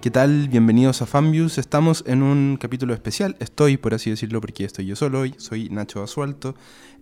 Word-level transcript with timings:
¿Qué 0.00 0.12
tal? 0.12 0.48
Bienvenidos 0.48 1.02
a 1.02 1.06
Fanviews. 1.06 1.58
Estamos 1.58 2.04
en 2.06 2.22
un 2.22 2.56
capítulo 2.56 2.94
especial. 2.94 3.34
Estoy, 3.40 3.78
por 3.78 3.94
así 3.94 4.10
decirlo, 4.10 4.40
porque 4.40 4.64
estoy 4.64 4.86
yo 4.86 4.94
solo 4.94 5.18
hoy. 5.18 5.34
Soy 5.38 5.70
Nacho 5.70 5.98
Basualto. 5.98 6.54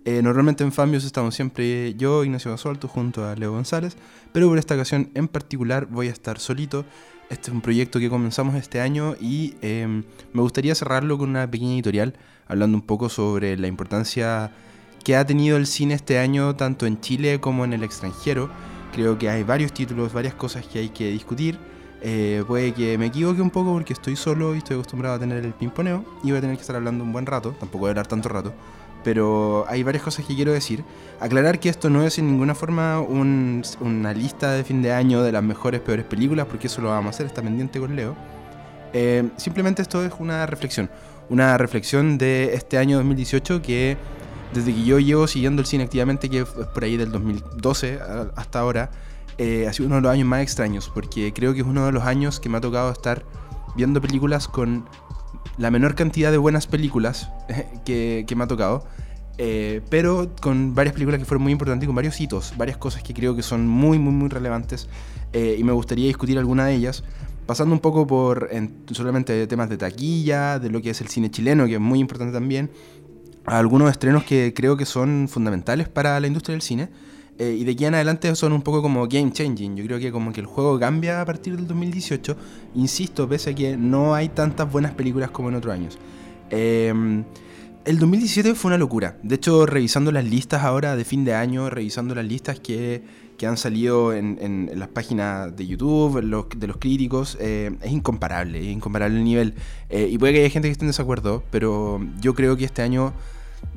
Eh, 0.03 0.23
normalmente 0.23 0.63
en 0.63 0.71
Fanviews 0.71 1.05
estamos 1.05 1.35
siempre 1.35 1.93
yo, 1.93 2.23
Ignacio 2.23 2.49
Basualto, 2.49 2.87
junto 2.87 3.23
a 3.23 3.35
Leo 3.35 3.51
González. 3.51 3.97
Pero 4.33 4.49
por 4.49 4.57
esta 4.57 4.73
ocasión 4.73 5.11
en 5.13 5.27
particular 5.27 5.85
voy 5.85 6.07
a 6.07 6.11
estar 6.11 6.39
solito. 6.39 6.85
Este 7.29 7.51
es 7.51 7.53
un 7.53 7.61
proyecto 7.61 7.99
que 7.99 8.09
comenzamos 8.09 8.55
este 8.55 8.81
año 8.81 9.15
y 9.21 9.53
em, 9.61 10.03
me 10.33 10.41
gustaría 10.41 10.73
cerrarlo 10.73 11.19
con 11.19 11.29
una 11.29 11.49
pequeña 11.51 11.73
editorial 11.73 12.15
hablando 12.47 12.77
un 12.77 12.83
poco 12.83 13.09
sobre 13.09 13.57
la 13.57 13.67
importancia 13.67 14.51
que 15.03 15.15
ha 15.15 15.23
tenido 15.23 15.57
el 15.57 15.67
cine 15.67 15.93
este 15.93 16.17
año 16.17 16.55
tanto 16.55 16.87
en 16.87 16.99
Chile 16.99 17.39
como 17.39 17.63
en 17.63 17.73
el 17.73 17.83
extranjero. 17.83 18.49
Creo 18.91 19.19
que 19.19 19.29
hay 19.29 19.43
varios 19.43 19.71
títulos, 19.71 20.13
varias 20.13 20.33
cosas 20.33 20.65
que 20.65 20.79
hay 20.79 20.89
que 20.89 21.11
discutir. 21.11 21.59
Eh, 22.09 22.45
puede 22.47 22.73
que 22.73 22.97
me 22.97 23.07
equivoque 23.07 23.41
un 23.41 23.49
poco 23.49 23.73
porque 23.73 23.91
estoy 23.91 24.15
solo 24.15 24.55
y 24.55 24.59
estoy 24.59 24.75
acostumbrado 24.75 25.15
a 25.15 25.19
tener 25.19 25.43
el 25.43 25.51
pimponeo 25.51 26.05
y 26.23 26.29
voy 26.29 26.37
a 26.37 26.41
tener 26.41 26.55
que 26.55 26.61
estar 26.61 26.77
hablando 26.77 27.03
un 27.03 27.11
buen 27.11 27.25
rato, 27.25 27.51
tampoco 27.59 27.79
voy 27.79 27.87
a 27.87 27.91
hablar 27.91 28.07
tanto 28.07 28.29
rato, 28.29 28.53
pero 29.03 29.65
hay 29.67 29.83
varias 29.83 30.05
cosas 30.05 30.25
que 30.25 30.33
quiero 30.33 30.53
decir. 30.53 30.85
Aclarar 31.19 31.59
que 31.59 31.67
esto 31.67 31.89
no 31.89 32.03
es 32.03 32.17
en 32.17 32.27
ninguna 32.27 32.55
forma 32.55 33.01
una 33.01 34.13
lista 34.13 34.53
de 34.53 34.63
fin 34.63 34.81
de 34.81 34.93
año 34.93 35.21
de 35.21 35.33
las 35.33 35.43
mejores, 35.43 35.81
peores 35.81 36.05
películas, 36.05 36.45
porque 36.45 36.67
eso 36.67 36.81
lo 36.81 36.87
vamos 36.91 37.07
a 37.07 37.09
hacer, 37.09 37.25
está 37.25 37.41
pendiente 37.41 37.77
con 37.77 37.93
Leo. 37.93 38.15
Eh, 38.93 39.27
simplemente 39.35 39.81
esto 39.81 40.01
es 40.05 40.13
una 40.17 40.45
reflexión, 40.45 40.89
una 41.29 41.57
reflexión 41.57 42.17
de 42.17 42.53
este 42.53 42.77
año 42.77 42.95
2018 42.95 43.61
que 43.61 43.97
desde 44.53 44.73
que 44.73 44.85
yo 44.85 44.97
llevo 44.99 45.27
siguiendo 45.27 45.61
el 45.61 45.65
cine 45.65 45.83
activamente, 45.83 46.29
que 46.29 46.39
es 46.39 46.47
por 46.47 46.85
ahí 46.85 46.95
del 46.95 47.11
2012 47.11 47.99
hasta 48.33 48.59
ahora, 48.59 48.91
eh, 49.37 49.67
ha 49.67 49.73
sido 49.73 49.87
uno 49.87 49.95
de 49.95 50.01
los 50.01 50.11
años 50.11 50.27
más 50.27 50.41
extraños, 50.41 50.91
porque 50.93 51.33
creo 51.33 51.53
que 51.53 51.61
es 51.61 51.67
uno 51.67 51.85
de 51.85 51.91
los 51.91 52.03
años 52.03 52.39
que 52.39 52.49
me 52.49 52.57
ha 52.57 52.61
tocado 52.61 52.91
estar 52.91 53.25
viendo 53.75 54.01
películas 54.01 54.47
con 54.47 54.85
la 55.57 55.71
menor 55.71 55.95
cantidad 55.95 56.31
de 56.31 56.37
buenas 56.37 56.67
películas 56.67 57.29
que, 57.85 58.25
me 58.35 58.43
ha 58.43 58.47
tocado, 58.47 58.85
eh, 59.37 59.81
pero 59.89 60.31
con 60.41 60.73
varias 60.73 60.93
películas 60.93 61.19
que 61.19 61.25
fueron 61.25 61.43
muy 61.43 61.51
importantes 61.51 61.85
con 61.85 61.95
varios 61.95 62.19
hitos, 62.19 62.53
varias 62.57 62.77
cosas 62.77 63.03
que 63.03 63.13
creo 63.13 63.35
que 63.35 63.43
son 63.43 63.67
muy, 63.67 63.99
muy, 63.99 64.13
muy 64.13 64.29
relevantes 64.29 64.89
eh, 65.33 65.55
y 65.59 65.63
me 65.63 65.71
gustaría 65.71 66.07
discutir 66.07 66.37
alguna 66.39 66.65
de 66.65 66.75
ellas, 66.75 67.03
pasando 67.45 67.73
un 67.73 67.79
poco 67.79 68.07
por 68.07 68.49
solamente 68.91 69.47
temas 69.47 69.69
de 69.69 69.77
taquilla, 69.77 70.59
de 70.59 70.69
lo 70.69 70.81
que 70.81 70.89
es 70.89 71.01
el 71.01 71.07
cine 71.07 71.29
chileno, 71.29 71.65
que 71.65 71.75
es 71.75 71.79
muy 71.79 71.99
importante 71.99 72.33
también, 72.33 72.71
algunos 73.47 73.89
estrenos 73.89 74.23
que 74.23 74.53
creo 74.53 74.75
que 74.75 74.85
son 74.85 75.27
fundamentales 75.29 75.87
para 75.87 76.19
la 76.19 76.27
industria 76.27 76.53
del 76.53 76.61
cine. 76.61 76.89
Eh, 77.39 77.55
y 77.59 77.63
de 77.63 77.71
aquí 77.73 77.85
en 77.85 77.93
adelante 77.93 78.35
son 78.35 78.51
un 78.53 78.61
poco 78.61 78.81
como 78.81 79.07
game 79.07 79.31
changing. 79.31 79.75
Yo 79.75 79.85
creo 79.85 79.99
que 79.99 80.11
como 80.11 80.33
que 80.33 80.41
el 80.41 80.47
juego 80.47 80.79
cambia 80.79 81.21
a 81.21 81.25
partir 81.25 81.55
del 81.55 81.67
2018. 81.67 82.35
Insisto, 82.75 83.27
pese 83.29 83.51
a 83.51 83.55
que 83.55 83.77
no 83.77 84.15
hay 84.15 84.29
tantas 84.29 84.71
buenas 84.71 84.93
películas 84.93 85.29
como 85.29 85.49
en 85.49 85.55
otros 85.55 85.73
años. 85.73 85.97
Em, 86.49 87.23
el 87.85 87.99
2017 87.99 88.55
fue 88.55 88.69
una 88.69 88.77
locura. 88.77 89.17
De 89.23 89.35
hecho, 89.35 89.65
revisando 89.65 90.11
las 90.11 90.25
listas 90.25 90.63
ahora 90.63 90.95
de 90.95 91.05
fin 91.05 91.25
de 91.25 91.33
año, 91.35 91.69
revisando 91.69 92.15
las 92.15 92.25
listas 92.25 92.59
que, 92.59 93.03
que 93.37 93.45
han 93.45 93.57
salido 93.57 94.13
en, 94.13 94.39
en, 94.41 94.71
las 94.79 94.89
páginas 94.89 95.55
de 95.55 95.67
YouTube, 95.67 96.21
de 96.21 96.67
los 96.67 96.77
críticos, 96.77 97.37
eh, 97.39 97.71
es 97.81 97.91
incomparable, 97.91 98.59
es 98.59 98.75
incomparable 98.75 99.17
el 99.17 99.23
nivel. 99.23 99.53
Eh, 99.89 100.09
y 100.11 100.17
puede 100.17 100.33
que 100.33 100.39
haya 100.39 100.49
gente 100.49 100.67
que 100.67 100.71
esté 100.71 100.85
en 100.85 100.89
desacuerdo, 100.89 101.43
pero 101.51 102.01
yo 102.19 102.33
creo 102.33 102.57
que 102.57 102.65
este 102.65 102.81
año... 102.81 103.13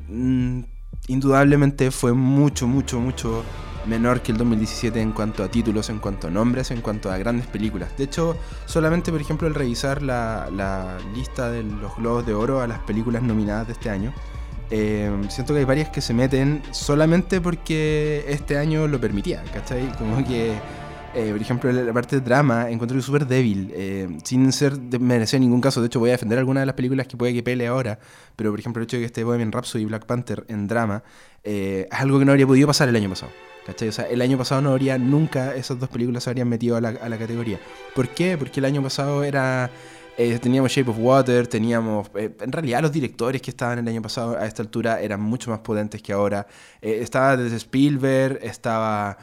Mm, 0.09 0.61
indudablemente 1.07 1.91
fue 1.91 2.13
mucho, 2.13 2.67
mucho, 2.67 2.99
mucho 2.99 3.43
menor 3.85 4.21
que 4.21 4.31
el 4.31 4.37
2017 4.37 5.01
en 5.01 5.11
cuanto 5.11 5.43
a 5.43 5.49
títulos, 5.49 5.89
en 5.89 5.99
cuanto 5.99 6.27
a 6.27 6.31
nombres, 6.31 6.71
en 6.71 6.81
cuanto 6.81 7.11
a 7.11 7.17
grandes 7.17 7.47
películas. 7.47 7.95
De 7.97 8.03
hecho, 8.05 8.37
solamente, 8.65 9.11
por 9.11 9.21
ejemplo, 9.21 9.47
al 9.47 9.55
revisar 9.55 10.01
la, 10.01 10.97
lista 11.15 11.49
de 11.49 11.63
los 11.63 11.95
Globos 11.97 12.25
de 12.25 12.33
Oro 12.33 12.61
a 12.61 12.67
las 12.67 12.79
películas 12.79 13.23
nominadas 13.23 13.67
de 13.67 13.73
este 13.73 13.89
año, 13.89 14.13
eh, 14.69 15.11
siento 15.29 15.53
que 15.53 15.59
hay 15.59 15.65
varias 15.65 15.89
que 15.89 15.99
se 15.99 16.13
meten 16.13 16.61
solamente 16.71 17.41
porque 17.41 18.23
este 18.27 18.57
año 18.57 18.87
lo 18.87 19.01
permitía, 19.01 19.43
¿cachai? 19.53 19.91
Como 19.97 20.25
que 20.25 20.53
eh, 21.13 21.31
por 21.31 21.41
ejemplo, 21.41 21.71
la 21.71 21.91
parte 21.91 22.15
de 22.17 22.21
drama 22.21 22.69
encuentro 22.69 22.95
que 22.95 23.01
súper 23.01 23.27
débil, 23.27 23.71
eh, 23.75 24.07
sin 24.23 24.51
ser 24.53 24.79
merecer 24.99 25.37
en 25.37 25.43
ningún 25.43 25.59
caso. 25.59 25.81
De 25.81 25.87
hecho, 25.87 25.99
voy 25.99 26.09
a 26.09 26.13
defender 26.13 26.39
algunas 26.39 26.61
de 26.61 26.65
las 26.65 26.75
películas 26.75 27.05
que 27.05 27.17
puede 27.17 27.33
que 27.33 27.43
pele 27.43 27.67
ahora, 27.67 27.99
pero 28.37 28.51
por 28.51 28.59
ejemplo, 28.59 28.81
el 28.81 28.85
hecho 28.85 28.95
de 28.95 29.01
que 29.01 29.07
esté 29.07 29.23
Bohemian 29.25 29.51
Rhapsody 29.51 29.83
y 29.83 29.85
Black 29.85 30.05
Panther 30.05 30.45
en 30.47 30.67
drama 30.67 31.03
eh, 31.43 31.87
es 31.91 31.99
algo 31.99 32.17
que 32.17 32.23
no 32.23 32.31
habría 32.31 32.47
podido 32.47 32.67
pasar 32.67 32.87
el 32.87 32.95
año 32.95 33.09
pasado. 33.09 33.31
¿Cachai? 33.65 33.89
O 33.89 33.91
sea, 33.91 34.05
el 34.05 34.21
año 34.21 34.37
pasado 34.37 34.61
no 34.61 34.71
habría 34.71 34.97
nunca 34.97 35.53
esas 35.53 35.77
dos 35.79 35.89
películas 35.89 36.23
se 36.23 36.29
habrían 36.29 36.47
metido 36.47 36.77
a 36.77 36.81
la, 36.81 36.89
a 36.89 37.09
la 37.09 37.17
categoría. 37.17 37.59
¿Por 37.93 38.07
qué? 38.09 38.37
Porque 38.37 38.59
el 38.61 38.65
año 38.65 38.81
pasado 38.81 39.23
era. 39.23 39.69
teníamos 40.17 40.71
Shape 40.71 40.89
of 40.89 40.97
Water, 40.97 41.45
teníamos. 41.45 42.09
en 42.15 42.51
realidad, 42.51 42.81
los 42.81 42.91
directores 42.91 43.41
que 43.41 43.51
estaban 43.51 43.79
el 43.79 43.87
año 43.87 44.01
pasado 44.01 44.37
a 44.37 44.47
esta 44.47 44.63
altura 44.63 45.01
eran 45.01 45.21
mucho 45.21 45.51
más 45.51 45.59
potentes 45.59 46.01
que 46.01 46.13
ahora. 46.13 46.47
estaba 46.81 47.35
desde 47.37 47.57
Spielberg, 47.57 48.39
estaba. 48.41 49.17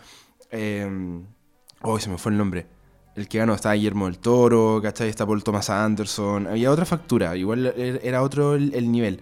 Oh, 1.83 1.99
se 1.99 2.11
me 2.11 2.19
fue 2.19 2.33
el 2.33 2.39
nombre. 2.39 2.67
El 3.15 3.29
que 3.29 3.39
ganó 3.39 3.55
estaba 3.55 3.75
Guillermo 3.75 4.07
del 4.07 4.19
Toro, 4.19 4.81
¿cachai? 4.83 5.09
Está 5.09 5.27
Paul 5.27 5.43
Thomas 5.43 5.71
Anderson. 5.71 6.47
Había 6.47 6.71
otra 6.71 6.85
factura, 6.85 7.37
igual 7.37 7.67
er, 7.67 8.01
era 8.03 8.23
otro 8.23 8.55
el, 8.55 8.93
nivel. 8.93 9.21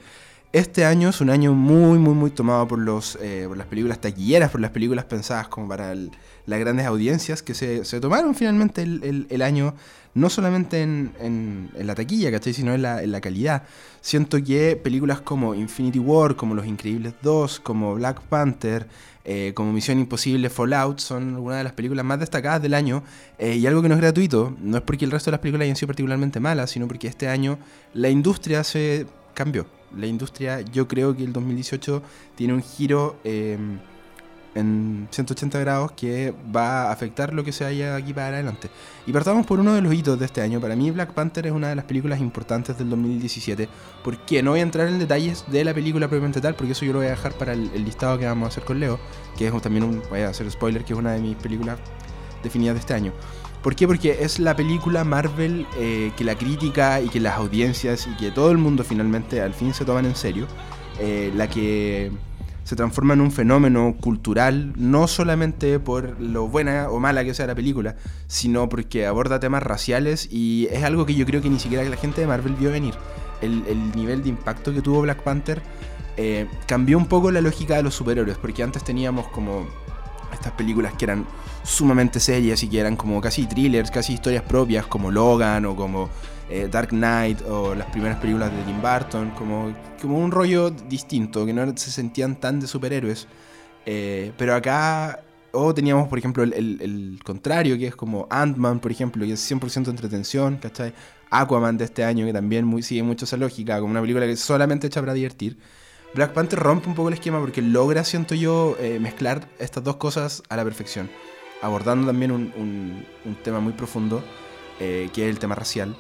Este 0.57 0.87
año 0.87 1.11
es 1.11 1.21
un 1.21 1.29
año 1.29 1.53
muy, 1.53 1.99
muy, 1.99 2.15
muy 2.15 2.31
tomado 2.31 2.67
por, 2.67 2.79
los, 2.79 3.19
eh, 3.21 3.45
por 3.47 3.59
las 3.59 3.67
películas 3.67 4.01
taquilleras, 4.01 4.51
por 4.51 4.59
las 4.59 4.71
películas 4.71 5.05
pensadas 5.05 5.49
como 5.49 5.69
para 5.69 5.95
las 5.95 6.59
grandes 6.59 6.87
audiencias 6.87 7.43
que 7.43 7.53
se, 7.53 7.85
se 7.85 8.01
tomaron 8.01 8.35
finalmente 8.35 8.81
el, 8.81 9.27
el, 9.29 9.43
año, 9.43 9.75
no 10.15 10.31
solamente 10.31 10.81
en, 10.81 11.13
en, 11.21 11.87
la 11.87 11.95
taquilla, 11.95 12.31
¿cachai? 12.31 12.55
Sino 12.55 12.73
en 12.73 12.81
la, 12.81 13.03
en 13.03 13.13
la 13.13 13.21
calidad. 13.21 13.65
Siento 14.01 14.43
que 14.43 14.77
películas 14.77 15.21
como 15.21 15.55
Infinity 15.55 15.99
War, 15.99 16.37
como 16.37 16.55
Los 16.55 16.65
Increíbles 16.65 17.13
2, 17.21 17.61
como 17.61 17.97
Black 17.97 18.23
Panther, 18.23 18.87
eh, 19.27 19.53
como 19.55 19.75
Misión 19.75 19.99
Imposible, 19.99 20.49
Fallout, 20.49 21.01
son 21.01 21.35
algunas 21.35 21.59
de 21.59 21.65
las 21.65 21.75
películas 21.75 22.03
más 22.07 22.19
destacadas 22.19 22.63
del 22.63 22.73
año. 22.73 23.03
Eh, 23.37 23.57
y 23.57 23.67
algo 23.67 23.83
que 23.83 23.91
no 23.91 23.95
es 23.95 24.01
gratuito, 24.01 24.57
no 24.59 24.79
es 24.79 24.83
porque 24.85 25.05
el 25.05 25.11
resto 25.11 25.31
de 25.31 25.33
las 25.33 25.41
películas 25.41 25.67
hayan 25.67 25.77
sido 25.77 25.89
particularmente 25.89 26.41
malas, 26.41 26.71
sino 26.71 26.89
porque 26.89 27.09
este 27.09 27.29
año 27.29 27.59
la 27.93 28.09
industria 28.09 28.65
se 28.65 29.07
cambió. 29.37 29.67
La 29.97 30.07
industria, 30.07 30.63
yo 30.63 30.89
creo 30.89 31.17
que 31.17 31.23
el 31.23 31.33
2018 31.33 32.03
tiene 32.35 32.55
un 32.55 32.63
giro 32.63 33.17
eh, 33.23 33.57
en 34.57 35.07
180 35.11 35.61
grados 35.61 35.93
que 35.93 36.35
va 36.55 36.85
a 36.85 36.93
afectar 36.93 37.33
lo 37.33 37.45
que 37.45 37.53
se 37.53 37.65
haya 37.65 37.95
aquí 37.95 38.13
para 38.13 38.29
adelante. 38.29 38.71
Y 39.07 39.13
partamos 39.13 39.47
por 39.47 39.61
uno 39.61 39.75
de 39.75 39.83
los 39.83 39.93
hitos 39.93 40.19
de 40.19 40.25
este 40.25 40.41
año. 40.41 40.61
Para 40.61 40.75
mí 40.75 40.91
Black 40.91 41.13
Panther 41.13 41.47
es 41.47 41.53
una 41.53 41.69
de 41.69 41.77
las 41.77 41.85
películas 41.85 42.21
importantes 42.21 42.77
del 42.79 42.89
2017. 42.91 43.69
Porque 44.03 44.43
no 44.43 44.53
voy 44.53 44.61
a 44.61 44.63
entrar 44.63 44.89
en 44.89 44.99
detalles 44.99 45.45
de 45.49 45.63
la 45.63 45.75
película 45.75 46.09
propiamente 46.09 46.41
tal, 46.41 46.55
porque 46.55 46.73
eso 46.73 46.85
yo 46.85 46.95
lo 46.95 47.01
voy 47.01 47.09
a 47.09 47.11
dejar 47.11 47.35
para 47.35 47.53
el, 47.53 47.85
listado 47.85 48.19
que 48.19 48.25
vamos 48.25 48.47
a 48.47 48.49
hacer 48.49 48.65
con 48.65 48.81
Leo, 48.81 48.99
que 49.37 49.47
es 49.47 49.63
también 49.63 49.85
un, 49.85 50.03
voy 50.09 50.21
a 50.21 50.31
hacer 50.31 50.51
spoiler, 50.51 50.85
que 50.85 50.95
es 50.95 50.99
una 50.99 51.13
de 51.13 51.21
mis 51.21 51.37
películas 51.37 51.79
definidas 52.43 52.75
de 52.75 52.81
este 52.81 52.95
año. 52.95 53.13
¿Por 53.63 53.75
qué? 53.75 53.87
Porque 53.87 54.19
es 54.21 54.39
la 54.39 54.55
película 54.55 55.03
Marvel 55.05 55.67
eh, 55.77 56.13
que 56.17 56.25
la 56.25 56.37
crítica 56.37 57.01
y 57.01 57.09
que 57.09 57.21
las 57.21 57.37
audiencias 57.37 58.07
y 58.07 58.17
que 58.17 58.31
todo 58.31 58.51
el 58.53 58.59
mundo 58.59 58.85
finalmente 58.85 59.41
al 59.41 59.55
fin 59.55 59.75
se 59.75 59.85
toman 59.85 60.07
en 60.07 60.15
serio. 60.15 60.47
Eh, 60.99 61.33
la 61.35 61.49
que 61.49 62.11
se 62.67 62.75
transforma 62.75 63.15
en 63.15 63.21
un 63.21 63.31
fenómeno 63.31 63.97
cultural, 64.01 64.73
no 64.77 65.07
solamente 65.07 65.79
por 65.79 66.21
lo 66.21 66.49
buena 66.49 66.89
o 66.91 66.99
mala 66.99 67.25
que 67.25 67.33
sea 67.33 67.47
la 67.47 67.55
película, 67.55 67.95
sino 68.27 68.69
porque 68.69 69.07
aborda 69.07 69.39
temas 69.39 69.63
raciales 69.63 70.29
y 70.33 70.67
es 70.73 70.83
algo 70.83 71.07
que 71.07 71.15
yo 71.15 71.25
creo 71.27 71.41
que 71.41 71.49
ni 71.49 71.61
siquiera 71.61 71.85
la 71.85 71.97
gente 71.97 72.23
de 72.23 72.27
Marvel 72.27 72.55
vio 72.55 72.73
venir. 72.73 72.95
El, 73.41 73.63
nivel 73.95 74.25
de 74.25 74.31
impacto 74.31 74.75
que 74.75 74.83
tuvo 74.83 75.03
Black 75.03 75.23
Panther 75.23 75.63
eh, 76.17 76.49
cambió 76.67 76.99
un 76.99 77.07
poco 77.07 77.31
la 77.31 77.41
lógica 77.41 77.77
de 77.77 77.85
los 77.85 77.95
superhéroes, 77.95 78.37
porque 78.37 78.65
antes 78.65 78.83
teníamos 78.83 79.29
como 79.29 79.69
estas 80.33 80.53
películas 80.53 80.95
que 80.95 81.05
eran 81.05 81.27
sumamente 81.63 82.21
serias 82.21 82.63
y 82.63 82.69
que 82.69 82.79
eran 82.79 82.97
como 82.97 83.21
casi 83.21 83.47
thrillers, 83.47 83.91
casi 83.91 84.15
historias 84.15 84.43
propias, 84.43 84.87
como 84.87 85.11
Logan 85.11 85.67
o 85.67 85.75
como 85.75 86.09
eh, 86.49 86.69
Dark 86.71 86.91
Knight 86.91 87.43
o 87.43 87.75
las 87.75 87.89
primeras 87.91 88.19
películas 88.19 88.53
de 88.53 88.63
Tim 88.63 88.81
Burton, 88.81 89.31
como, 89.31 89.75
como 90.01 90.19
un 90.19 90.31
rollo 90.31 90.71
distinto, 90.71 91.45
que 91.45 91.53
no 91.53 91.77
se 91.77 91.91
sentían 91.91 92.37
tan 92.37 92.61
de 92.61 92.67
superhéroes. 92.67 93.27
Eh, 93.85 94.33
pero 94.37 94.55
acá, 94.55 95.21
o 95.53 95.75
teníamos, 95.75 96.09
por 96.09 96.19
ejemplo, 96.19 96.43
el, 96.45 97.19
contrario, 97.25 97.77
que 97.79 97.89
es 97.89 97.97
como 97.97 98.27
Ant-Man, 98.31 98.81
por 98.81 98.93
ejemplo, 98.93 99.25
que 99.27 99.33
es 99.33 99.51
100% 99.51 99.89
entretención, 99.89 100.59
¿cachai? 100.59 100.93
Aquaman 101.31 101.77
de 101.79 101.85
este 101.85 102.05
año, 102.05 102.25
que 102.27 102.33
también 102.33 102.83
sigue 102.83 103.03
mucho 103.03 103.25
esa 103.25 103.37
lógica, 103.37 103.81
como 103.81 103.91
una 103.91 104.01
película 104.01 104.27
que 104.27 104.37
solamente 104.37 104.87
hecha 104.87 105.01
para 105.01 105.15
divertir. 105.15 105.59
Black 106.17 106.33
Panther 106.33 106.59
rompe 106.59 106.89
un 106.89 106.97
poco 106.97 107.09
el 107.09 107.15
esquema 107.15 107.39
porque 107.39 107.63
logra, 107.63 108.03
siento 108.03 108.35
yo, 108.35 108.77
eh, 108.81 108.99
mezclar 108.99 109.49
estas 109.59 109.85
dos 109.85 109.97
cosas 109.97 110.43
a 110.49 110.57
la 110.57 110.65
perfección, 110.65 111.09
abordando 111.63 112.09
también 112.09 112.33
un, 112.33 113.07
tema 113.45 113.61
muy 113.61 113.75
profundo, 113.75 114.25
que 114.79 115.11
es 115.15 115.19
el 115.19 115.39
tema 115.39 115.55
racial, 115.55 115.97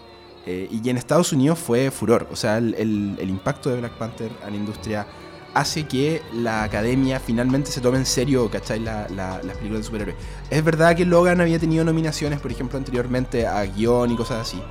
eh, 0.46 0.68
y 0.70 0.88
en 0.88 0.96
Estados 0.96 1.32
Unidos 1.32 1.58
fue 1.58 1.90
furor. 1.90 2.28
O 2.30 2.36
sea, 2.36 2.58
el, 2.58 3.18
impacto 3.20 3.68
de 3.68 3.80
Black 3.80 3.92
Panther 3.98 4.30
a 4.44 4.50
la 4.50 4.56
industria 4.56 5.06
hace 5.54 5.84
que 5.84 6.22
la 6.32 6.62
academia 6.62 7.18
finalmente 7.18 7.70
se 7.70 7.80
tome 7.80 7.98
en 7.98 8.06
serio, 8.06 8.48
¿cachai? 8.50 8.78
La, 8.78 9.08
las 9.08 9.56
películas 9.56 9.80
de 9.80 9.82
superhéroes. 9.82 10.16
Es 10.50 10.62
verdad 10.62 10.94
que 10.94 11.04
Logan 11.04 11.40
había 11.40 11.58
tenido 11.58 11.84
nominaciones, 11.84 12.40
por 12.40 12.52
ejemplo, 12.52 12.78
anteriormente 12.78 13.46
a 13.46 13.64
guion 13.64 14.12
y 14.12 14.16
cosas 14.16 14.46
así. 14.48 14.62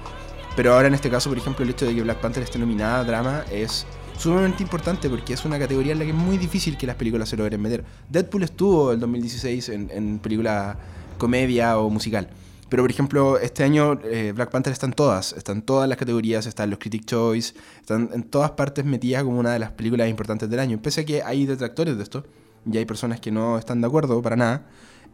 Pero 0.55 0.73
ahora 0.73 0.87
en 0.87 0.93
este 0.93 1.09
caso, 1.09 1.29
por 1.29 1.37
ejemplo, 1.37 1.65
el 1.65 1.71
hecho 1.71 1.85
de 1.85 1.93
que 1.93 2.01
Black 2.01 2.19
Panther 2.21 2.43
esté 2.43 2.57
nominada 2.57 2.99
a 2.99 3.03
drama 3.03 3.43
es 3.51 3.85
sumamente 4.17 4.63
importante 4.63 5.09
porque 5.09 5.33
es 5.33 5.45
una 5.45 5.59
categoría 5.59 5.93
en 5.93 5.99
la 5.99 6.05
que 6.05 6.11
es 6.11 6.17
muy 6.17 6.37
difícil 6.37 6.77
que 6.77 6.87
las 6.87 6.95
películas 6.95 7.29
se 7.29 7.37
logren 7.37 7.61
meter. 7.61 7.83
Deadpool 8.09 8.43
estuvo 8.43 8.91
el 8.91 8.99
2016 8.99 9.69
en, 9.69 9.89
en 9.91 10.19
película 10.19 10.77
comedia 11.17 11.77
o 11.77 11.89
musical. 11.89 12.29
Pero, 12.69 12.83
por 12.83 12.89
ejemplo, 12.89 13.37
este 13.37 13.63
año 13.63 13.99
eh, 14.03 14.33
Black 14.35 14.49
Panther 14.49 14.73
está 14.73 14.87
en 14.87 14.93
todas, 14.93 15.33
están 15.33 15.61
todas 15.61 15.87
las 15.87 15.97
categorías, 15.97 16.47
están 16.47 16.71
los 16.71 16.79
Critic 16.79 17.05
Choice, 17.05 17.53
están 17.79 18.09
en 18.11 18.23
todas 18.23 18.51
partes 18.51 18.83
metidas 18.85 19.23
como 19.23 19.39
una 19.39 19.53
de 19.53 19.59
las 19.59 19.71
películas 19.71 20.09
importantes 20.09 20.49
del 20.49 20.59
año. 20.59 20.81
Pese 20.81 21.01
a 21.01 21.05
que 21.05 21.21
hay 21.21 21.45
detractores 21.45 21.95
de 21.95 22.03
esto, 22.03 22.25
y 22.69 22.77
hay 22.77 22.85
personas 22.85 23.19
que 23.19 23.31
no 23.31 23.59
están 23.59 23.81
de 23.81 23.87
acuerdo 23.87 24.21
para 24.21 24.35
nada, 24.35 24.65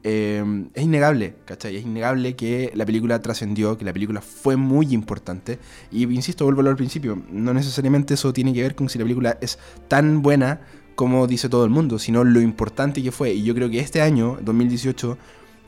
eh, 0.03 0.43
es 0.73 0.83
innegable, 0.83 1.35
¿cachai? 1.45 1.77
Es 1.77 1.83
innegable 1.83 2.35
que 2.35 2.71
la 2.75 2.85
película 2.85 3.21
trascendió, 3.21 3.77
que 3.77 3.85
la 3.85 3.93
película 3.93 4.21
fue 4.21 4.55
muy 4.55 4.93
importante. 4.93 5.59
Y 5.91 6.03
insisto, 6.03 6.45
vuelvo 6.45 6.61
al 6.61 6.75
principio, 6.75 7.21
no 7.29 7.53
necesariamente 7.53 8.15
eso 8.15 8.33
tiene 8.33 8.53
que 8.53 8.61
ver 8.61 8.75
con 8.75 8.89
si 8.89 8.97
la 8.97 9.05
película 9.05 9.37
es 9.41 9.59
tan 9.87 10.21
buena 10.21 10.61
como 10.95 11.25
dice 11.25 11.49
todo 11.49 11.63
el 11.63 11.71
mundo, 11.71 11.97
sino 11.99 12.23
lo 12.23 12.41
importante 12.41 13.01
que 13.01 13.11
fue. 13.11 13.33
Y 13.33 13.43
yo 13.43 13.55
creo 13.55 13.69
que 13.69 13.79
este 13.79 14.01
año, 14.01 14.37
2018, 14.41 15.17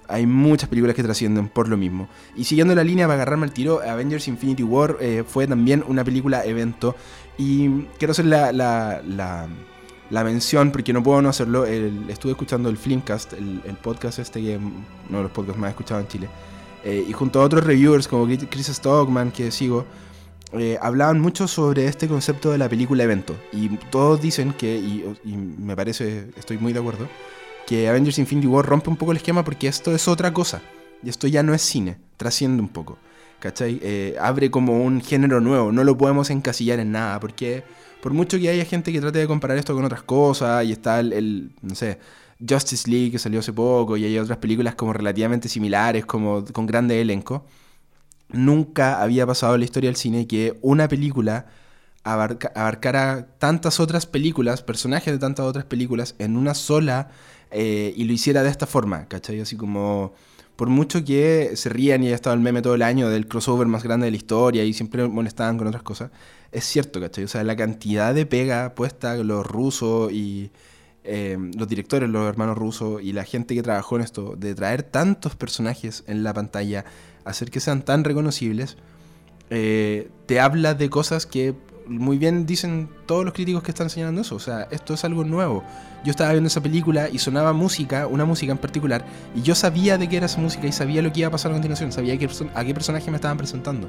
hay 0.07 0.27
muchas 0.27 0.69
películas 0.69 0.95
que 0.95 1.03
trascienden 1.03 1.47
por 1.47 1.67
lo 1.67 1.77
mismo. 1.77 2.07
Y 2.35 2.43
siguiendo 2.43 2.75
la 2.75 2.83
línea 2.83 3.07
para 3.07 3.15
agarrarme 3.15 3.45
al 3.45 3.53
tiro, 3.53 3.81
Avengers 3.81 4.27
Infinity 4.27 4.63
War 4.63 4.97
eh, 4.99 5.23
fue 5.27 5.47
también 5.47 5.83
una 5.87 6.03
película 6.03 6.45
evento. 6.45 6.95
Y 7.37 7.85
quiero 7.97 8.11
hacer 8.11 8.25
la, 8.25 8.51
la, 8.51 9.01
la, 9.07 9.47
mención, 10.09 10.71
porque 10.71 10.93
no 10.93 11.01
puedo 11.01 11.21
no 11.21 11.29
hacerlo. 11.29 11.65
estuve 11.65 12.31
escuchando 12.31 12.69
el 12.69 12.77
Filmcast, 12.77 13.33
el, 13.33 13.77
podcast 13.81 14.19
este 14.19 14.41
que 14.41 14.57
uno 14.57 15.17
de 15.17 15.23
los 15.23 15.31
podcasts 15.31 15.59
más 15.59 15.71
escuchados 15.71 16.03
en 16.03 16.07
Chile. 16.09 16.29
Eh, 16.83 17.05
y 17.07 17.13
junto 17.13 17.41
a 17.41 17.45
otros 17.45 17.63
reviewers 17.63 18.07
como 18.07 18.27
Chris 18.27 18.67
Stockman, 18.67 19.31
que 19.31 19.51
sigo, 19.51 19.85
eh, 20.53 20.77
hablaban 20.81 21.19
mucho 21.19 21.47
sobre 21.47 21.85
este 21.87 22.07
concepto 22.07 22.51
de 22.51 22.57
la 22.57 22.69
película 22.69 23.03
evento. 23.03 23.35
Y 23.51 23.69
todos 23.89 24.21
dicen 24.21 24.53
que, 24.53 24.75
y 24.77 25.35
me 25.37 25.75
parece, 25.75 26.29
estoy 26.37 26.57
muy 26.57 26.73
de 26.73 26.79
acuerdo, 26.79 27.07
que 27.65 27.87
Avengers 27.87 28.19
Infinity 28.19 28.47
War 28.47 28.65
rompe 28.65 28.89
un 28.89 28.97
poco 28.97 29.11
el 29.11 29.17
esquema 29.17 29.43
porque 29.43 29.67
esto 29.67 29.93
es 29.93 30.07
otra 30.07 30.33
cosa. 30.33 30.61
Y 31.01 31.09
esto 31.09 31.27
ya 31.27 31.43
no 31.43 31.53
es 31.53 31.61
cine, 31.61 31.97
trasciende 32.17 32.61
un 32.61 32.69
poco. 32.69 32.97
¿Cachai? 33.39 33.79
Eh, 33.81 34.15
abre 34.21 34.49
como 34.49 34.81
un 34.83 35.01
género 35.01 35.41
nuevo, 35.41 35.71
no 35.73 35.83
lo 35.83 35.97
podemos 35.97 36.29
encasillar 36.29 36.79
en 36.79 36.93
nada, 36.93 37.19
porque 37.19 37.63
por 38.03 38.13
mucho 38.13 38.37
que 38.37 38.49
haya 38.49 38.65
gente 38.65 38.91
que 38.91 38.99
trate 38.99 39.19
de 39.19 39.27
comparar 39.27 39.57
esto 39.57 39.73
con 39.73 39.85
otras 39.85 40.03
cosas, 40.03 40.65
y 40.65 40.73
está 40.73 40.99
el, 40.99 41.53
no 41.61 41.73
sé, 41.73 41.99
Justice 42.37 42.91
League 42.91 43.11
que 43.11 43.17
salió 43.17 43.39
hace 43.39 43.53
poco, 43.53 43.95
y 43.95 44.03
hay 44.03 44.19
otras 44.19 44.39
películas 44.39 44.75
como 44.75 44.91
relativamente 44.91 45.47
similares, 45.47 46.05
como 46.05 46.43
con 46.43 46.65
grande 46.65 46.99
elenco, 46.99 47.45
nunca 48.27 49.01
había 49.01 49.25
pasado 49.25 49.53
en 49.53 49.61
la 49.61 49.65
historia 49.65 49.89
del 49.89 49.95
cine 49.95 50.27
que 50.27 50.59
una 50.61 50.89
película 50.89 51.45
abarcara 52.03 53.37
tantas 53.37 53.79
otras 53.79 54.05
películas, 54.05 54.63
personajes 54.63 55.13
de 55.13 55.19
tantas 55.19 55.45
otras 55.45 55.63
películas, 55.63 56.15
en 56.19 56.35
una 56.35 56.55
sola 56.55 57.09
eh, 57.51 57.93
y 57.95 58.03
lo 58.03 58.11
hiciera 58.11 58.43
de 58.43 58.49
esta 58.49 58.67
forma, 58.67 59.07
¿cachai? 59.07 59.39
Así 59.39 59.55
como, 59.55 60.13
por 60.55 60.69
mucho 60.69 61.03
que 61.03 61.51
se 61.55 61.69
rían 61.69 62.03
y 62.03 62.07
haya 62.07 62.15
estado 62.15 62.35
el 62.35 62.41
meme 62.41 62.61
todo 62.61 62.75
el 62.75 62.83
año 62.83 63.09
del 63.09 63.27
crossover 63.27 63.67
más 63.67 63.83
grande 63.83 64.05
de 64.05 64.11
la 64.11 64.17
historia 64.17 64.63
y 64.63 64.73
siempre 64.73 65.07
molestaban 65.07 65.57
con 65.57 65.67
otras 65.67 65.83
cosas, 65.83 66.11
es 66.51 66.63
cierto, 66.65 67.01
¿cachai? 67.01 67.23
O 67.23 67.27
sea, 67.27 67.43
la 67.43 67.55
cantidad 67.55 68.13
de 68.13 68.25
pega 68.25 68.75
puesta 68.75 69.15
los 69.15 69.45
rusos 69.45 70.11
y 70.11 70.51
eh, 71.03 71.37
los 71.57 71.67
directores, 71.67 72.09
los 72.09 72.27
hermanos 72.29 72.57
rusos 72.57 73.01
y 73.01 73.13
la 73.13 73.23
gente 73.23 73.55
que 73.55 73.63
trabajó 73.63 73.95
en 73.95 74.03
esto, 74.03 74.35
de 74.37 74.53
traer 74.55 74.83
tantos 74.83 75.35
personajes 75.35 76.03
en 76.07 76.23
la 76.23 76.33
pantalla, 76.33 76.85
hacer 77.25 77.49
que 77.49 77.59
sean 77.59 77.83
tan 77.83 78.03
reconocibles, 78.03 78.77
eh, 79.49 80.09
te 80.27 80.39
habla 80.39 80.75
de 80.75 80.89
cosas 80.89 81.25
que 81.25 81.55
muy 81.87 82.17
bien 82.17 82.45
dicen 82.45 82.89
todos 83.05 83.25
los 83.25 83.33
críticos 83.33 83.63
que 83.63 83.71
están 83.71 83.89
señalando 83.89 84.21
eso. 84.21 84.35
O 84.35 84.39
sea, 84.39 84.67
esto 84.71 84.93
es 84.93 85.03
algo 85.03 85.23
nuevo. 85.23 85.63
Yo 86.03 86.11
estaba 86.11 86.31
viendo 86.31 86.47
esa 86.47 86.61
película 86.61 87.09
y 87.09 87.19
sonaba 87.19 87.53
música, 87.53 88.07
una 88.07 88.25
música 88.25 88.51
en 88.51 88.57
particular, 88.57 89.05
y 89.35 89.41
yo 89.41 89.55
sabía 89.55 89.97
de 89.97 90.09
qué 90.09 90.17
era 90.17 90.25
esa 90.25 90.41
música 90.41 90.67
y 90.67 90.71
sabía 90.71 91.01
lo 91.01 91.13
que 91.13 91.21
iba 91.21 91.29
a 91.29 91.31
pasar 91.31 91.51
a 91.51 91.53
continuación, 91.53 91.91
sabía 91.93 92.13
a 92.13 92.65
qué 92.65 92.73
personaje 92.73 93.09
me 93.09 93.15
estaban 93.15 93.37
presentando. 93.37 93.87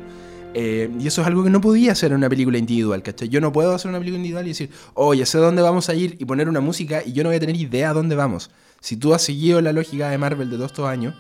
Eh, 0.57 0.89
y 1.01 1.09
eso 1.09 1.21
es 1.21 1.27
algo 1.27 1.43
que 1.43 1.51
no 1.51 1.61
podía 1.61 1.93
hacer 1.93 2.13
en 2.13 2.19
una 2.19 2.29
película 2.29 2.57
individual, 2.57 3.03
¿cachai? 3.03 3.29
Yo 3.29 3.41
no 3.41 3.53
puedo 3.53 3.75
hacer 3.75 3.89
una 3.89 3.99
película 3.99 4.19
individual 4.19 4.47
y 4.47 4.51
decir, 4.51 4.71
oye, 4.95 5.27
sé 5.27 5.39
dónde 5.39 5.63
vamos 5.63 5.89
a 5.89 5.95
ir 5.95 6.17
y 6.21 6.25
poner 6.25 6.49
una 6.49 6.61
música 6.61 7.03
y 7.05 7.13
yo 7.13 7.25
no 7.25 7.31
voy 7.31 7.37
a 7.37 7.41
tener 7.41 7.57
idea 7.57 7.91
a 7.91 7.93
dónde 7.93 8.15
vamos. 8.15 8.51
Si 8.81 8.97
tú 8.97 9.15
has 9.15 9.23
seguido 9.23 9.61
la 9.61 9.73
lógica 9.73 10.11
de 10.11 10.19
Marvel 10.19 10.51
de 10.51 10.57
todos 10.57 10.71
estos 10.71 10.87
años, 10.87 11.17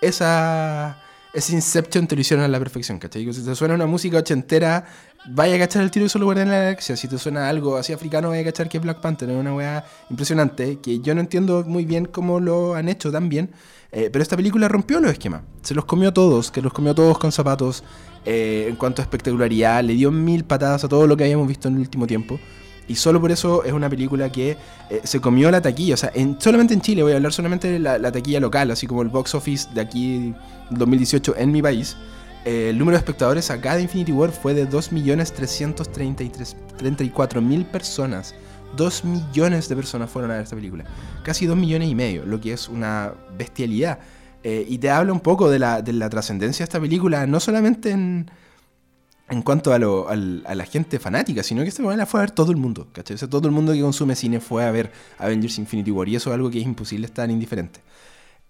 esa, 0.00 1.01
ese 1.32 1.54
Inception 1.54 2.06
te 2.06 2.14
lo 2.14 2.20
hicieron 2.20 2.44
a 2.44 2.48
la 2.48 2.58
perfección, 2.58 2.98
¿cachai? 2.98 3.32
Si 3.32 3.42
te 3.42 3.54
suena 3.54 3.74
una 3.74 3.86
música 3.86 4.18
ochentera 4.18 4.84
vaya 5.30 5.54
a 5.56 5.58
cachar 5.58 5.82
el 5.82 5.90
tiro 5.90 6.06
y 6.06 6.08
solo 6.08 6.30
en 6.32 6.48
la 6.48 6.58
galaxia. 6.58 6.96
Si 6.96 7.08
te 7.08 7.18
suena 7.18 7.48
algo 7.48 7.76
así 7.76 7.92
africano, 7.92 8.28
vaya 8.28 8.42
a 8.42 8.44
cachar 8.44 8.68
que 8.68 8.78
es 8.78 8.82
Black 8.82 9.00
Panther. 9.00 9.30
Es 9.30 9.36
una 9.36 9.54
weá 9.54 9.84
impresionante 10.10 10.78
que 10.80 11.00
yo 11.00 11.14
no 11.14 11.20
entiendo 11.20 11.64
muy 11.66 11.84
bien 11.84 12.06
cómo 12.06 12.40
lo 12.40 12.74
han 12.74 12.88
hecho 12.88 13.10
tan 13.10 13.28
bien. 13.28 13.50
Eh, 13.92 14.08
pero 14.10 14.22
esta 14.22 14.36
película 14.36 14.68
rompió 14.68 15.00
los 15.00 15.12
esquemas. 15.12 15.42
Se 15.62 15.74
los 15.74 15.84
comió 15.84 16.12
todos, 16.12 16.50
que 16.50 16.62
los 16.62 16.72
comió 16.72 16.94
todos 16.94 17.18
con 17.18 17.32
zapatos. 17.32 17.84
Eh, 18.24 18.66
en 18.68 18.76
cuanto 18.76 19.02
a 19.02 19.04
espectacularidad, 19.04 19.82
le 19.82 19.94
dio 19.94 20.10
mil 20.10 20.44
patadas 20.44 20.84
a 20.84 20.88
todo 20.88 21.06
lo 21.06 21.16
que 21.16 21.24
habíamos 21.24 21.48
visto 21.48 21.68
en 21.68 21.74
el 21.74 21.80
último 21.80 22.06
tiempo. 22.06 22.38
Y 22.88 22.96
solo 22.96 23.20
por 23.20 23.30
eso 23.30 23.64
es 23.64 23.72
una 23.72 23.88
película 23.88 24.30
que 24.30 24.56
eh, 24.90 25.00
se 25.04 25.20
comió 25.20 25.50
la 25.50 25.60
taquilla. 25.60 25.94
O 25.94 25.96
sea, 25.96 26.10
en, 26.14 26.40
solamente 26.40 26.74
en 26.74 26.80
Chile, 26.80 27.02
voy 27.02 27.12
a 27.12 27.16
hablar 27.16 27.32
solamente 27.32 27.70
de 27.70 27.78
la, 27.78 27.98
la 27.98 28.12
taquilla 28.12 28.40
local, 28.40 28.70
así 28.70 28.86
como 28.86 29.02
el 29.02 29.08
box 29.08 29.34
office 29.34 29.68
de 29.72 29.80
aquí 29.80 30.34
2018 30.70 31.34
en 31.36 31.52
mi 31.52 31.62
país. 31.62 31.96
Eh, 32.44 32.70
el 32.70 32.78
número 32.78 32.96
de 32.96 32.98
espectadores 32.98 33.50
acá 33.50 33.76
de 33.76 33.82
Infinity 33.82 34.10
War 34.12 34.32
fue 34.32 34.54
de 34.54 34.68
2.334.000 34.68 37.64
personas. 37.66 38.34
2 38.76 39.04
millones 39.04 39.68
de 39.68 39.76
personas 39.76 40.10
fueron 40.10 40.30
a 40.30 40.34
ver 40.34 40.44
esta 40.44 40.56
película. 40.56 40.84
Casi 41.22 41.46
2 41.46 41.56
millones 41.56 41.88
y 41.88 41.94
medio, 41.94 42.26
lo 42.26 42.40
que 42.40 42.52
es 42.52 42.68
una 42.68 43.14
bestialidad. 43.36 44.00
Eh, 44.42 44.66
y 44.68 44.78
te 44.78 44.90
habla 44.90 45.12
un 45.12 45.20
poco 45.20 45.48
de 45.50 45.60
la, 45.60 45.84
trascendencia 46.10 46.64
de 46.64 46.68
esta 46.68 46.80
película, 46.80 47.28
no 47.28 47.38
solamente 47.38 47.90
en, 47.90 48.28
en 49.32 49.40
cuanto 49.40 49.72
a, 49.72 49.78
la 49.78 50.66
gente 50.66 50.98
fanática, 50.98 51.42
sino 51.42 51.62
que 51.62 51.68
esta 51.68 51.82
película 51.82 52.04
fue 52.04 52.20
a 52.20 52.24
ver 52.24 52.32
todo 52.32 52.52
el 52.52 52.58
mundo. 52.58 52.88
¿cachai? 52.92 53.16
todo 53.16 53.48
el 53.48 53.54
mundo 53.54 53.72
que 53.72 53.80
consume 53.80 54.14
cine 54.14 54.40
fue 54.40 54.62
a 54.62 54.70
ver 54.70 54.92
Avengers 55.18 55.58
Infinity 55.58 55.90
War. 55.90 56.06
Y 56.06 56.16
eso 56.16 56.28
es 56.30 56.34
algo 56.34 56.50
que 56.50 56.58
es 56.58 56.64
imposible 56.66 57.06
estar 57.06 57.30
indiferente. 57.30 57.80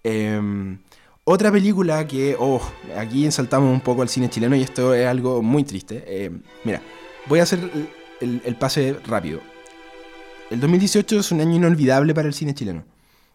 Eh, 0.03 0.77
otra 1.23 1.53
película 1.53 2.05
que, 2.05 2.35
oh, 2.37 2.61
aquí 2.97 3.31
saltamos 3.31 3.71
un 3.71 3.79
poco 3.79 4.01
al 4.01 4.09
cine 4.09 4.29
chileno 4.29 4.57
y 4.57 4.61
esto 4.61 4.93
es 4.93 5.07
algo 5.07 5.41
muy 5.41 5.63
triste. 5.63 6.03
Eh, 6.05 6.31
mira, 6.65 6.81
voy 7.27 7.39
a 7.39 7.43
hacer 7.43 7.59
el, 8.19 8.55
pase 8.57 8.97
rápido. 9.07 9.39
El 10.49 10.59
2018 10.59 11.19
es 11.19 11.31
un 11.31 11.39
año 11.39 11.55
inolvidable 11.55 12.13
para 12.13 12.27
el 12.27 12.33
cine 12.33 12.53
chileno, 12.53 12.83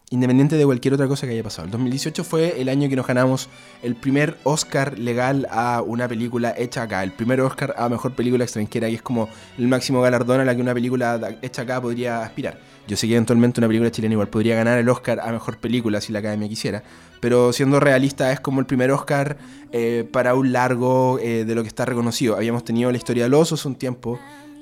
independiente 0.09 0.55
de 0.55 0.65
cualquier 0.65 0.93
otra 0.93 1.07
cosa 1.07 1.27
que 1.27 1.33
haya 1.33 1.43
pasado. 1.43 1.65
El 1.65 1.71
2018 1.71 2.23
fue 2.23 2.61
el 2.61 2.69
año 2.69 2.89
que 2.89 2.95
nos 2.95 3.05
ganamos 3.05 3.49
el 3.83 3.95
primer 3.95 4.37
Oscar 4.43 4.97
legal 4.97 5.47
a 5.51 5.81
una 5.85 6.07
película 6.07 6.53
hecha 6.57 6.83
acá, 6.83 7.03
el 7.03 7.11
primer 7.11 7.41
Oscar 7.41 7.75
a 7.77 7.89
mejor 7.89 8.13
película 8.13 8.43
extranjera, 8.43 8.89
y 8.89 8.95
es 8.95 9.01
como 9.01 9.29
el 9.57 9.67
máximo 9.67 10.01
galardón 10.01 10.41
a 10.41 10.45
la 10.45 10.55
que 10.55 10.61
una 10.61 10.73
película 10.73 11.37
hecha 11.41 11.61
acá 11.61 11.81
podría 11.81 12.23
aspirar. 12.23 12.59
Yo 12.87 12.97
sé 12.97 13.05
que 13.05 13.13
eventualmente 13.13 13.59
una 13.59 13.67
película 13.67 13.91
chilena 13.91 14.13
igual 14.13 14.29
podría 14.29 14.55
ganar 14.55 14.79
el 14.79 14.89
Oscar 14.89 15.19
a 15.19 15.31
mejor 15.31 15.57
película 15.57 16.01
si 16.01 16.11
la 16.11 16.19
academia 16.19 16.49
quisiera, 16.49 16.81
pero 17.19 17.53
siendo 17.53 17.79
realista 17.79 18.31
es 18.31 18.39
como 18.39 18.61
el 18.61 18.65
primer 18.65 18.89
Oscar 18.91 19.37
eh, 19.71 20.09
para 20.11 20.33
un 20.33 20.51
largo 20.51 21.19
eh, 21.19 21.45
de 21.45 21.53
lo 21.53 21.61
que 21.61 21.67
está 21.67 21.85
reconocido. 21.85 22.35
Habíamos 22.35 22.63
tenido 22.63 22.91
la 22.91 22.97
historia 22.97 23.25
de 23.25 23.29
los 23.29 23.41
osos 23.41 23.65
un 23.67 23.75
tiempo, 23.75 24.19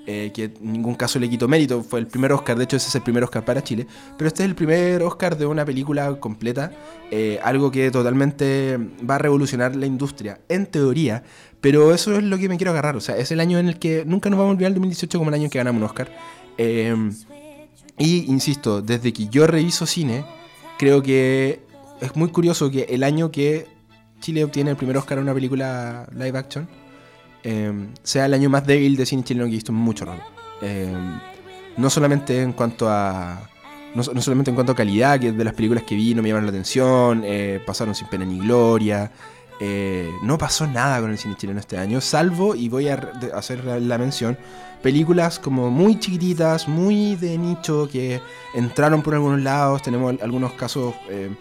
eh, 0.08 0.32
que 0.34 0.46
en 0.46 0.74
ningún 0.74 0.96
caso 0.96 1.20
le 1.20 1.30
quitó 1.30 1.48
mérito, 1.48 1.84
fue 1.84 2.00
el 2.00 2.08
primer 2.08 2.32
Oscar, 2.32 2.58
de 2.58 2.64
hecho 2.64 2.78
ese 2.78 2.88
es 2.88 2.96
el 2.96 3.04
primer 3.04 3.24
Oscar 3.24 3.46
para 3.46 3.64
Chile, 3.64 3.86
pero 4.18 4.30
este 4.30 4.44
es 4.44 4.50
el 4.50 4.56
primer 4.56 5.04
Oscar 5.04 5.38
de 5.38 5.46
una 5.46 5.66
película 5.66 6.20
completa, 6.20 6.72
algo 7.44 7.70
que 7.72 7.92
totalmente 7.92 8.78
va 9.08 9.16
a 9.16 9.18
revolucionar 9.20 9.76
la 9.76 9.86
industria, 9.86 10.40
en 10.50 10.66
teoría, 10.66 11.24
pero 11.62 11.94
eso 11.94 12.16
es 12.18 12.24
lo 12.24 12.38
que 12.38 12.50
me 12.50 12.58
quiero 12.58 12.72
agarrar, 12.72 12.96
o 12.96 13.02
sea, 13.02 13.18
es 13.18 13.32
el 13.32 13.40
año 13.40 13.60
en 13.60 13.68
el 13.68 13.80
que 13.80 14.04
nunca 14.06 14.30
nos 14.30 14.40
vamos 14.40 14.52
a 14.52 14.54
olvidar 14.54 14.70
el 14.70 14.76
2018 14.76 15.18
como 15.18 15.30
el 15.30 15.36
año 15.36 15.44
en 15.44 15.50
que 15.50 15.58
ganamos 15.58 15.80
un 15.82 15.86
Oscar. 15.86 16.10
y 18.00 18.32
insisto, 18.32 18.82
desde 18.82 19.14
que 19.14 19.28
yo 19.28 19.46
reviso 19.46 19.86
cine, 19.86 20.26
creo 20.78 21.04
que 21.04 21.60
es 22.02 22.16
muy 22.16 22.30
curioso 22.30 22.70
que 22.72 22.84
el 22.90 23.04
año 23.04 23.32
que 23.32 23.68
Chile 24.20 24.44
obtiene 24.44 24.72
el 24.72 24.78
primer 24.78 24.98
Oscar 24.98 25.18
a 25.18 25.22
una 25.22 25.34
película 25.34 26.08
live 26.14 26.38
action 26.38 26.68
em, 27.48 27.94
sea 28.04 28.26
el 28.26 28.34
año 28.34 28.50
más 28.50 28.66
débil 28.66 28.96
de 28.98 29.06
cine 29.06 29.24
chileno 29.24 29.46
que 29.46 29.52
he 29.54 29.60
visto 29.62 29.72
en 29.72 29.78
mucho 29.78 30.06
rato. 30.06 30.24
Em, 30.62 31.20
no 31.78 31.90
solamente 31.90 32.42
en 32.42 32.54
cuanto 32.54 32.90
a. 32.90 33.50
No, 33.96 34.04
solamente 34.04 34.52
en 34.52 34.56
cuanto 34.56 34.74
a 34.74 34.76
calidad, 34.76 35.20
que 35.20 35.32
de 35.32 35.44
las 35.44 35.54
películas 35.54 35.84
que 35.84 35.96
vi 35.96 36.14
no 36.14 36.22
me 36.22 36.30
llaman 36.30 36.46
la 36.46 36.52
atención, 36.52 37.24
eh, 37.26 37.60
pasaron 37.66 37.96
sin 37.96 38.08
pena 38.10 38.26
ni 38.26 38.40
gloria. 38.40 39.12
eh, 39.60 40.12
no 40.22 40.38
pasó 40.38 40.68
nada 40.68 41.02
con 41.02 41.10
el 41.12 41.18
cine 41.18 41.36
chileno 41.36 41.60
este 41.60 41.78
año, 41.80 42.00
salvo, 42.02 42.54
y 42.56 42.70
voy 42.70 42.90
a 42.90 42.96
hacer 43.34 43.64
la 43.66 43.98
mención, 43.98 44.38
películas 44.84 45.40
como 45.40 45.72
muy 45.72 46.00
chiquititas, 46.00 46.68
muy 46.68 47.16
de 47.16 47.38
nicho, 47.40 47.90
que 47.92 48.22
entraron 48.54 49.02
por 49.02 49.16
algunos 49.16 49.42
lados. 49.42 49.82
Tenemos 49.82 50.16
algunos 50.22 50.54
casos 50.54 50.94
eh, 51.10 51.32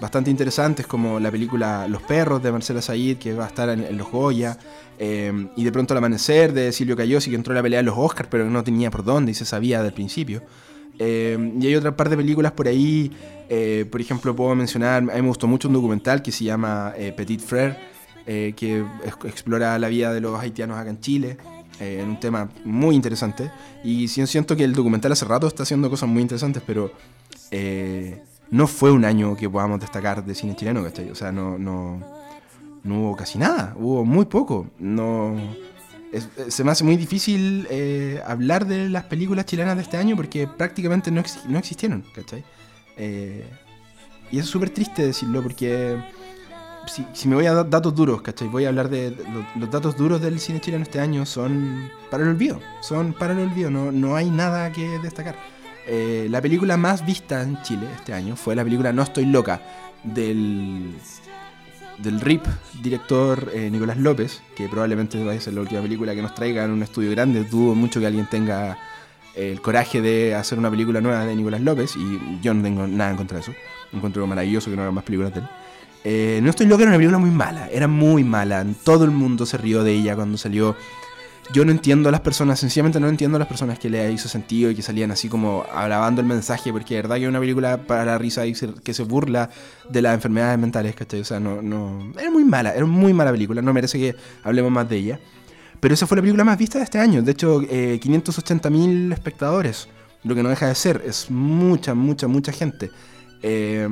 bastante 0.00 0.30
interesantes, 0.30 0.86
como 0.86 1.18
la 1.20 1.30
película 1.30 1.86
Los 1.88 2.02
Perros 2.02 2.42
de 2.42 2.52
Marcela 2.52 2.82
Said, 2.82 3.18
que 3.18 3.34
va 3.34 3.44
a 3.44 3.48
estar 3.48 3.68
en, 3.68 3.96
Los 3.96 4.10
Goya. 4.10 4.58
Eh, 4.98 5.48
y 5.56 5.64
de 5.64 5.72
pronto 5.72 5.94
El 5.94 5.98
Amanecer 5.98 6.52
de 6.52 6.72
Silvio 6.72 6.96
Cayosi, 6.96 7.30
que 7.30 7.36
entró 7.36 7.52
en 7.52 7.56
la 7.56 7.62
pelea 7.62 7.80
de 7.80 7.84
los 7.84 7.96
Oscars, 7.98 8.28
pero 8.30 8.48
no 8.48 8.64
tenía 8.64 8.90
por 8.90 9.04
dónde 9.04 9.32
y 9.32 9.34
se 9.34 9.44
sabía 9.44 9.82
del 9.82 9.92
principio. 9.92 10.42
y 10.98 11.66
hay 11.66 11.74
otra 11.76 11.94
par 11.96 12.08
de 12.08 12.16
películas 12.16 12.52
por 12.52 12.66
ahí 12.68 13.12
eh, 13.48 13.86
por 13.90 14.00
ejemplo, 14.00 14.34
puedo 14.34 14.54
mencionar, 14.54 14.98
a 14.98 15.00
mí 15.00 15.22
me 15.22 15.28
gustó 15.28 15.46
mucho 15.46 15.68
un 15.68 15.74
documental 15.74 16.22
que 16.22 16.32
se 16.32 16.44
llama 16.44 16.92
eh, 16.96 17.12
Petit 17.12 17.40
Frère, 17.40 17.76
eh, 18.26 18.54
que 18.56 18.84
explora 19.24 19.78
la 19.78 19.88
vida 19.88 20.12
de 20.12 20.20
los 20.20 20.38
haitianos 20.40 20.78
acá 20.78 20.90
en 20.90 21.00
Chile, 21.00 21.36
en 21.78 22.08
un 22.08 22.20
tema 22.20 22.48
muy 22.64 22.96
interesante. 22.96 23.50
Y 23.84 24.08
siento 24.08 24.56
que 24.56 24.64
el 24.64 24.72
documental 24.72 25.12
hace 25.12 25.24
rato 25.26 25.46
está 25.46 25.62
haciendo 25.62 25.90
cosas 25.90 26.08
muy 26.08 26.22
interesantes, 26.22 26.62
pero 26.66 26.90
no 28.50 28.66
fue 28.66 28.92
un 28.92 29.04
año 29.04 29.36
que 29.36 29.48
podamos 29.48 29.80
destacar 29.80 30.24
de 30.24 30.34
cine 30.34 30.56
chileno, 30.56 30.82
¿cachai? 30.82 31.10
O 31.10 31.14
sea, 31.14 31.32
no, 31.32 31.58
no, 31.58 32.00
no 32.84 33.00
hubo 33.00 33.16
casi 33.16 33.38
nada, 33.38 33.74
hubo 33.76 34.04
muy 34.04 34.26
poco. 34.26 34.66
No, 34.78 35.36
se 36.48 36.64
me 36.64 36.70
hace 36.70 36.84
muy 36.84 36.96
difícil 36.96 37.66
hablar 38.24 38.66
de 38.66 38.88
las 38.88 39.04
películas 39.04 39.46
chilenas 39.46 39.76
de 39.76 39.82
este 39.82 39.96
año 39.96 40.16
porque 40.16 40.46
prácticamente 40.46 41.10
no, 41.10 41.22
no 41.48 41.58
existieron, 41.58 42.04
¿cachai? 42.14 42.44
Eh, 42.96 43.44
y 44.30 44.38
es 44.38 44.46
súper 44.46 44.70
triste 44.70 45.06
decirlo 45.06 45.42
porque 45.42 45.98
si, 47.12 47.28
me 47.28 47.36
voy 47.36 47.46
a 47.46 47.54
dar 47.54 47.68
datos 47.68 47.94
duros, 47.94 48.22
¿cachai? 48.22 48.48
Voy 48.48 48.64
a 48.64 48.68
hablar 48.68 48.88
de, 48.88 49.16
los 49.56 49.70
datos 49.70 49.96
duros 49.96 50.20
del 50.20 50.40
cine 50.40 50.60
chileno 50.60 50.82
este 50.82 51.00
año 51.00 51.26
son 51.26 51.90
para 52.10 52.22
el 52.22 52.30
olvido, 52.30 52.60
son 52.80 53.12
para 53.12 53.34
el 53.34 53.40
olvido, 53.40 53.70
no, 53.70 53.92
no 53.92 54.16
hay 54.16 54.30
nada 54.30 54.72
que 54.72 54.98
destacar. 55.00 55.36
Eh, 55.86 56.26
la 56.30 56.42
película 56.42 56.76
más 56.76 57.06
vista 57.06 57.42
en 57.42 57.62
Chile 57.62 57.86
este 57.94 58.12
año 58.12 58.34
fue 58.34 58.56
la 58.56 58.64
película 58.64 58.92
No 58.92 59.02
estoy 59.02 59.24
loca 59.24 59.62
del, 60.02 60.94
del 61.98 62.20
RIP 62.20 62.44
director 62.82 63.50
eh, 63.54 63.70
Nicolás 63.70 63.96
López, 63.96 64.42
que 64.56 64.68
probablemente 64.68 65.22
vaya 65.22 65.38
a 65.38 65.42
ser 65.42 65.54
la 65.54 65.60
última 65.60 65.82
película 65.82 66.14
que 66.14 66.22
nos 66.22 66.34
traiga 66.34 66.64
en 66.64 66.72
un 66.72 66.82
estudio 66.82 67.10
grande. 67.12 67.44
Dudo 67.44 67.74
mucho 67.74 68.00
que 68.00 68.06
alguien 68.06 68.26
tenga 68.26 68.76
el 69.36 69.60
coraje 69.60 70.00
de 70.00 70.34
hacer 70.34 70.58
una 70.58 70.70
película 70.70 71.00
nueva 71.00 71.24
de 71.24 71.36
Nicolás 71.36 71.60
López, 71.60 71.94
y 71.96 72.40
yo 72.40 72.54
no 72.54 72.62
tengo 72.62 72.86
nada 72.86 73.10
en 73.10 73.16
contra 73.16 73.36
de 73.36 73.42
eso. 73.42 73.52
Encuentro 73.92 74.26
maravilloso 74.26 74.70
que 74.70 74.76
no 74.76 74.82
haga 74.82 74.90
más 74.90 75.04
películas 75.04 75.34
de 75.34 75.40
él. 75.40 75.46
Eh, 76.04 76.40
no 76.42 76.50
estoy 76.50 76.66
loco, 76.66 76.82
era 76.82 76.90
una 76.90 76.98
película 76.98 77.18
muy 77.18 77.30
mala, 77.30 77.68
era 77.68 77.86
muy 77.86 78.24
mala. 78.24 78.64
Todo 78.84 79.04
el 79.04 79.10
mundo 79.10 79.44
se 79.44 79.58
rió 79.58 79.84
de 79.84 79.92
ella 79.92 80.14
cuando 80.16 80.38
salió. 80.38 80.76
Yo 81.52 81.64
no 81.64 81.70
entiendo 81.70 82.08
a 82.08 82.12
las 82.12 82.20
personas, 82.20 82.58
sencillamente 82.58 82.98
no 82.98 83.08
entiendo 83.08 83.36
a 83.36 83.38
las 83.38 83.48
personas 83.48 83.78
que 83.78 83.88
le 83.88 84.10
hizo 84.10 84.28
sentido 84.28 84.70
y 84.70 84.74
que 84.74 84.82
salían 84.82 85.10
así 85.12 85.28
como 85.28 85.64
alabando 85.72 86.20
el 86.20 86.26
mensaje, 86.26 86.72
porque 86.72 86.96
de 86.96 87.02
verdad 87.02 87.16
que 87.16 87.22
es 87.22 87.28
una 87.28 87.38
película 87.38 87.86
para 87.86 88.04
la 88.04 88.18
risa 88.18 88.46
y 88.46 88.52
que 88.52 88.92
se 88.92 89.04
burla 89.04 89.50
de 89.88 90.02
las 90.02 90.14
enfermedades 90.14 90.58
mentales, 90.58 90.94
¿cachai? 90.96 91.20
O 91.20 91.24
sea, 91.24 91.38
no, 91.38 91.62
no. 91.62 92.12
Era 92.18 92.30
muy 92.30 92.44
mala, 92.44 92.74
era 92.74 92.84
muy 92.84 93.12
mala 93.12 93.30
película, 93.30 93.62
no 93.62 93.72
merece 93.72 93.98
que 93.98 94.16
hablemos 94.42 94.72
más 94.72 94.88
de 94.88 94.96
ella. 94.96 95.20
Pero 95.78 95.94
esa 95.94 96.06
fue 96.06 96.16
la 96.16 96.22
película 96.22 96.42
más 96.42 96.58
vista 96.58 96.78
de 96.78 96.84
este 96.84 96.98
año. 96.98 97.22
De 97.22 97.32
hecho, 97.32 97.62
eh, 97.62 98.00
580.000 98.02 99.12
espectadores. 99.12 99.88
Lo 100.24 100.34
que 100.34 100.42
no 100.42 100.48
deja 100.48 100.66
de 100.66 100.74
ser. 100.74 101.02
Es 101.06 101.30
mucha, 101.30 101.94
mucha, 101.94 102.26
mucha 102.26 102.50
gente. 102.50 102.90
Eh, 103.42 103.86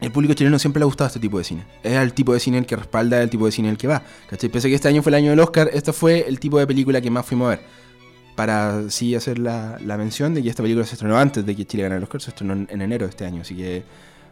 el 0.00 0.12
público 0.12 0.34
chileno 0.34 0.58
siempre 0.58 0.80
le 0.80 0.84
ha 0.84 0.86
gustado 0.86 1.08
este 1.08 1.20
tipo 1.20 1.38
de 1.38 1.44
cine. 1.44 1.64
Es 1.82 1.94
el 1.94 2.12
tipo 2.12 2.32
de 2.32 2.40
cine 2.40 2.58
el 2.58 2.66
que 2.66 2.76
respalda, 2.76 3.22
el 3.22 3.30
tipo 3.30 3.46
de 3.46 3.52
cine 3.52 3.68
el 3.68 3.76
que 3.76 3.86
va. 3.86 4.02
¿cachai? 4.28 4.50
Pese 4.50 4.68
a 4.68 4.70
que 4.70 4.74
este 4.74 4.88
año 4.88 5.02
fue 5.02 5.10
el 5.10 5.16
año 5.16 5.30
del 5.30 5.40
Oscar, 5.40 5.70
este 5.72 5.92
fue 5.92 6.26
el 6.26 6.40
tipo 6.40 6.58
de 6.58 6.66
película 6.66 7.00
que 7.00 7.10
más 7.10 7.26
fuimos 7.26 7.46
a 7.46 7.50
ver. 7.50 7.60
Para 8.36 8.88
sí 8.90 9.14
hacer 9.14 9.38
la, 9.38 9.78
la 9.84 9.96
mención 9.96 10.32
de 10.34 10.42
que 10.42 10.48
esta 10.48 10.62
película 10.62 10.86
se 10.86 10.94
estrenó 10.94 11.18
antes 11.18 11.44
de 11.44 11.54
que 11.54 11.66
Chile 11.66 11.82
ganara 11.82 11.98
el 11.98 12.04
Oscar, 12.04 12.20
se 12.22 12.30
estrenó 12.30 12.54
en 12.54 12.82
enero 12.82 13.06
de 13.06 13.10
este 13.10 13.26
año. 13.26 13.42
Así 13.42 13.54
que 13.54 13.84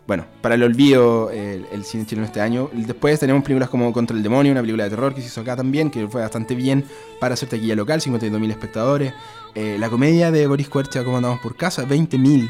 bueno, 0.08 0.24
para 0.40 0.54
el 0.54 0.62
olvido 0.62 1.30
el, 1.30 1.84
cine 1.84 2.06
chileno 2.06 2.26
este 2.26 2.40
año. 2.40 2.70
Después 2.72 3.20
tenemos 3.20 3.42
películas 3.42 3.68
como 3.68 3.92
Contra 3.92 4.16
el 4.16 4.22
Demonio, 4.22 4.52
una 4.52 4.62
película 4.62 4.84
de 4.84 4.90
terror 4.90 5.14
que 5.14 5.20
se 5.20 5.26
hizo 5.26 5.42
acá 5.42 5.54
también, 5.54 5.90
que 5.90 6.08
fue 6.08 6.22
bastante 6.22 6.54
bien 6.54 6.82
para 7.20 7.34
hacer 7.34 7.50
taquilla 7.50 7.76
local, 7.76 8.00
52.000 8.00 8.50
espectadores. 8.50 9.12
Eh, 9.54 9.76
la 9.78 9.90
comedia 9.90 10.30
de 10.30 10.46
Boris 10.46 10.70
Cuercha, 10.70 11.04
Como 11.04 11.18
andamos 11.18 11.40
por 11.40 11.56
casa, 11.56 11.86
20.000. 11.86 12.48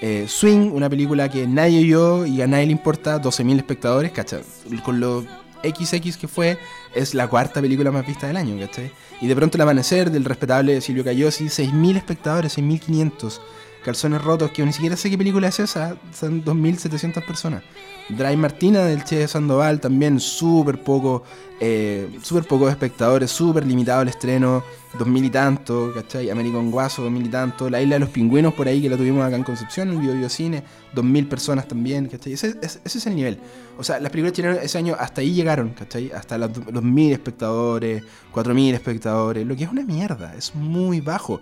Eh, 0.00 0.26
Swing, 0.28 0.70
una 0.72 0.88
película 0.88 1.28
que 1.28 1.46
nadie 1.46 1.80
oyó 1.80 2.24
y 2.24 2.40
a 2.40 2.46
nadie 2.46 2.66
le 2.66 2.72
importa, 2.72 3.20
12.000 3.20 3.56
espectadores, 3.56 4.12
¿cachai? 4.12 4.42
Con 4.84 5.00
lo 5.00 5.24
XX 5.64 6.16
que 6.16 6.28
fue, 6.28 6.58
es 6.94 7.14
la 7.14 7.26
cuarta 7.28 7.60
película 7.60 7.90
más 7.90 8.06
vista 8.06 8.28
del 8.28 8.36
año, 8.36 8.58
¿cachai? 8.64 8.92
Y 9.20 9.26
de 9.26 9.34
pronto 9.34 9.56
El 9.56 9.62
Amanecer, 9.62 10.10
del 10.10 10.24
respetable 10.24 10.80
Silvio 10.80 11.02
Cayosi, 11.04 11.46
6.000 11.46 11.96
espectadores, 11.96 12.58
6.500. 12.58 13.40
Calzones 13.88 14.22
Rotos, 14.22 14.50
que 14.50 14.62
ni 14.66 14.72
siquiera 14.74 14.96
sé 14.98 15.08
qué 15.08 15.16
película 15.16 15.48
es 15.48 15.58
esa, 15.60 15.96
son 16.12 16.44
2.700 16.44 17.24
personas. 17.24 17.62
Drive 18.10 18.36
Martina 18.36 18.80
del 18.80 19.02
Che 19.02 19.26
Sandoval, 19.26 19.80
también 19.80 20.20
súper 20.20 20.82
poco, 20.82 21.22
eh, 21.58 22.18
súper 22.22 22.44
pocos 22.44 22.70
espectadores, 22.70 23.30
súper 23.30 23.66
limitado 23.66 24.02
el 24.02 24.08
estreno, 24.08 24.62
2.000 24.98 25.24
y 25.24 25.30
tanto, 25.30 25.90
¿cachai? 25.94 26.28
American 26.28 26.70
Guaso, 26.70 27.08
2.000 27.08 27.24
y 27.24 27.28
tanto. 27.30 27.70
La 27.70 27.80
Isla 27.80 27.94
de 27.94 28.00
los 28.00 28.10
Pingüinos, 28.10 28.52
por 28.52 28.68
ahí 28.68 28.82
que 28.82 28.90
la 28.90 28.98
tuvimos 28.98 29.24
acá 29.24 29.36
en 29.36 29.44
Concepción, 29.44 29.88
en 29.88 30.06
el 30.06 30.18
Bio, 30.18 30.28
Cine, 30.28 30.62
2.000 30.94 31.26
personas 31.26 31.66
también, 31.66 32.08
¿cachai? 32.08 32.34
Ese, 32.34 32.58
es 32.60 33.06
el 33.06 33.16
nivel. 33.16 33.38
O 33.78 33.84
sea, 33.84 33.98
las 34.00 34.12
películas 34.12 34.34
chilenas 34.34 34.58
ese 34.62 34.76
año 34.76 34.96
hasta 34.98 35.22
ahí 35.22 35.32
llegaron, 35.32 35.70
¿cachai? 35.70 36.12
Hasta 36.12 36.36
los 36.36 36.52
2.000 36.52 37.12
espectadores, 37.12 38.02
4.000 38.34 38.74
espectadores, 38.74 39.46
lo 39.46 39.56
que 39.56 39.64
es 39.64 39.70
una 39.70 39.82
mierda, 39.82 40.34
es 40.34 40.54
muy 40.54 41.00
bajo. 41.00 41.40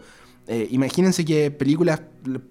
Eh, 0.48 0.68
imagínense 0.70 1.24
que 1.24 1.50
películas, 1.50 2.00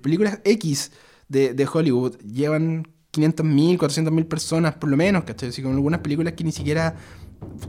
películas 0.01 0.39
X 0.43 0.91
de, 1.29 1.67
Hollywood 1.71 2.17
llevan 2.19 2.87
500.000, 3.13 3.77
400.000 3.77 4.25
personas 4.25 4.75
por 4.75 4.89
lo 4.89 4.97
menos, 4.97 5.23
¿cachai? 5.23 5.49
Así 5.49 5.61
como 5.61 5.75
algunas 5.75 6.01
películas 6.01 6.33
que 6.33 6.43
ni 6.43 6.51
siquiera... 6.51 6.95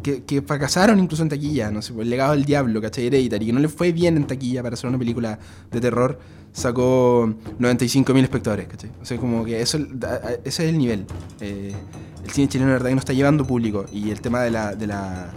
Que, 0.03 0.43
fracasaron 0.47 0.99
incluso 1.01 1.23
en 1.23 1.29
taquilla, 1.29 1.71
no 1.71 1.83
sé, 1.83 1.93
El 2.01 2.09
legado 2.09 2.33
del 2.33 2.45
diablo, 2.45 2.81
¿cachai? 2.81 3.07
Hereditary, 3.07 3.47
que 3.47 3.53
no 3.53 3.61
le 3.61 3.69
fue 3.69 3.93
bien 3.93 4.17
en 4.17 4.27
taquilla 4.27 4.63
para 4.63 4.75
hacer 4.75 4.89
una 4.89 4.99
película 4.99 5.39
de 5.71 5.81
terror, 5.81 6.19
sacó 6.53 7.27
95.000 7.59 8.23
espectadores, 8.23 8.69
¿cachai? 8.69 8.91
O 9.03 9.05
sea, 9.05 9.19
como 9.19 9.45
que 9.45 9.61
eso, 9.61 9.79
ese 9.79 10.41
es 10.45 10.61
el 10.61 10.79
nivel. 10.79 11.05
Eh, 11.41 11.75
el 12.25 12.31
cine 12.31 12.49
chileno, 12.49 12.71
la 12.71 12.75
verdad, 12.75 12.89
que 12.89 12.95
no 12.95 13.01
está 13.01 13.13
llevando 13.13 13.47
público, 13.47 13.85
y 13.93 14.11
el 14.11 14.21
tema 14.21 14.41
de 14.41 14.51
la 14.51 15.33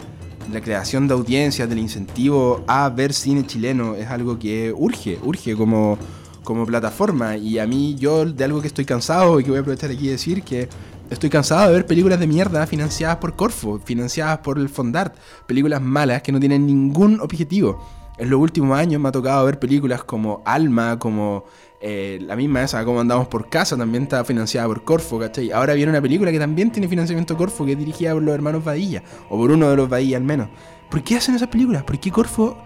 la 0.52 0.60
creación 0.60 1.08
de 1.08 1.14
audiencias, 1.14 1.68
del 1.68 1.78
incentivo 1.78 2.64
a 2.66 2.88
ver 2.88 3.12
cine 3.12 3.46
chileno 3.46 3.94
es 3.94 4.08
algo 4.08 4.38
que 4.38 4.72
urge, 4.76 5.18
urge 5.22 5.56
como, 5.56 5.98
como 6.44 6.66
plataforma. 6.66 7.36
Y 7.36 7.58
a 7.58 7.66
mí, 7.66 7.96
yo 7.98 8.24
de 8.24 8.44
algo 8.44 8.60
que 8.60 8.68
estoy 8.68 8.84
cansado 8.84 9.38
y 9.40 9.44
que 9.44 9.50
voy 9.50 9.58
a 9.58 9.60
aprovechar 9.60 9.90
aquí 9.90 10.08
y 10.08 10.10
decir 10.10 10.42
que 10.42 10.68
estoy 11.10 11.30
cansado 11.30 11.68
de 11.68 11.74
ver 11.74 11.86
películas 11.86 12.20
de 12.20 12.26
mierda 12.26 12.66
financiadas 12.66 13.16
por 13.16 13.36
Corfo, 13.36 13.80
financiadas 13.84 14.38
por 14.38 14.58
el 14.58 14.68
Fondart, 14.68 15.14
películas 15.46 15.80
malas 15.80 16.22
que 16.22 16.32
no 16.32 16.40
tienen 16.40 16.66
ningún 16.66 17.20
objetivo. 17.20 17.99
En 18.20 18.28
los 18.28 18.38
últimos 18.38 18.78
años 18.78 19.00
me 19.00 19.08
ha 19.08 19.12
tocado 19.12 19.46
ver 19.46 19.58
películas 19.58 20.04
como 20.04 20.42
Alma, 20.44 20.98
como 20.98 21.44
eh, 21.80 22.18
la 22.20 22.36
misma 22.36 22.62
esa, 22.62 22.84
como 22.84 23.00
andamos 23.00 23.28
por 23.28 23.48
casa, 23.48 23.78
también 23.78 24.02
está 24.02 24.22
financiada 24.26 24.66
por 24.66 24.84
Corfo, 24.84 25.18
¿cachai? 25.18 25.50
Ahora 25.52 25.72
viene 25.72 25.90
una 25.90 26.02
película 26.02 26.30
que 26.30 26.38
también 26.38 26.70
tiene 26.70 26.86
financiamiento 26.86 27.34
Corfo, 27.34 27.64
que 27.64 27.72
es 27.72 27.78
dirigida 27.78 28.12
por 28.12 28.22
los 28.22 28.34
hermanos 28.34 28.62
Badilla, 28.62 29.02
o 29.30 29.38
por 29.38 29.50
uno 29.50 29.70
de 29.70 29.76
los 29.76 29.88
Badilla 29.88 30.18
al 30.18 30.24
menos. 30.24 30.50
¿Por 30.90 31.02
qué 31.02 31.16
hacen 31.16 31.34
esas 31.34 31.48
películas? 31.48 31.82
¿Por 31.84 31.98
qué 31.98 32.10
Corfo? 32.10 32.58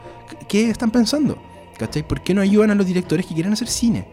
¿Qué 0.49 0.71
están 0.71 0.91
pensando? 0.91 1.39
¿Cachai? 1.79 2.03
¿Por 2.03 2.21
qué 2.21 2.35
no 2.35 2.41
ayudan 2.41 2.73
a 2.73 2.75
los 2.75 2.87
directores 2.87 3.25
que 3.25 3.35
quieren 3.35 3.53
hacer 3.53 3.69
cine? 3.69 4.09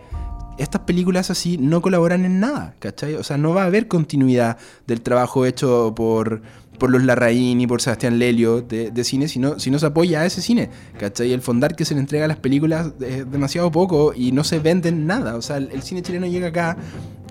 Estas 0.61 0.81
películas 0.81 1.31
así 1.31 1.57
no 1.57 1.81
colaboran 1.81 2.23
en 2.23 2.39
nada, 2.39 2.75
¿cachai? 2.77 3.15
O 3.15 3.23
sea, 3.23 3.35
no 3.35 3.51
va 3.51 3.63
a 3.63 3.65
haber 3.65 3.87
continuidad 3.87 4.57
del 4.85 5.01
trabajo 5.01 5.47
hecho 5.47 5.93
por, 5.95 6.43
por 6.77 6.91
los 6.91 7.03
Larraín 7.03 7.59
y 7.59 7.65
por 7.65 7.81
Sebastián 7.81 8.19
Lelio 8.19 8.61
de, 8.61 9.03
cine, 9.03 9.27
si 9.27 9.39
no, 9.39 9.57
si 9.59 9.71
no 9.71 9.79
se 9.79 9.87
apoya 9.87 10.21
a 10.21 10.27
ese 10.27 10.39
cine. 10.39 10.69
¿Cachai? 10.99 11.33
El 11.33 11.41
fondar 11.41 11.75
que 11.75 11.83
se 11.83 11.95
le 11.95 11.99
entrega 11.99 12.25
a 12.25 12.27
las 12.27 12.37
películas 12.37 12.91
es 12.99 13.31
demasiado 13.31 13.71
poco 13.71 14.13
y 14.15 14.33
no 14.33 14.43
se 14.43 14.59
venden 14.59 15.07
nada. 15.07 15.35
O 15.35 15.41
sea, 15.41 15.57
el, 15.57 15.81
cine 15.81 16.03
chileno 16.03 16.27
llega 16.27 16.49
acá 16.49 16.77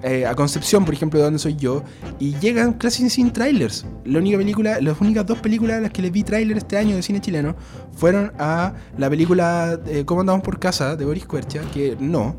eh, 0.02 0.26
a 0.26 0.34
Concepción, 0.34 0.84
por 0.84 0.94
ejemplo, 0.94 1.20
de 1.20 1.26
donde 1.26 1.38
soy 1.38 1.54
yo, 1.54 1.84
y 2.18 2.34
llegan 2.40 2.72
casi 2.72 3.08
sin 3.10 3.32
trailers. 3.32 3.86
La 4.04 4.18
única 4.18 4.38
película, 4.38 4.80
las 4.80 5.00
únicas 5.00 5.24
dos 5.24 5.38
películas 5.38 5.76
a 5.76 5.80
las 5.82 5.92
que 5.92 6.02
les 6.02 6.10
vi 6.10 6.24
trailer 6.24 6.56
este 6.56 6.78
año 6.78 6.96
de 6.96 7.02
cine 7.02 7.20
chileno 7.20 7.54
fueron 7.94 8.32
a 8.40 8.74
la 8.98 9.08
película 9.08 9.78
eh, 9.86 10.02
Cómo 10.04 10.22
andamos 10.22 10.42
por 10.42 10.58
casa 10.58 10.96
de 10.96 11.04
Boris 11.04 11.26
Cuercha, 11.26 11.60
que 11.72 11.96
no 12.00 12.34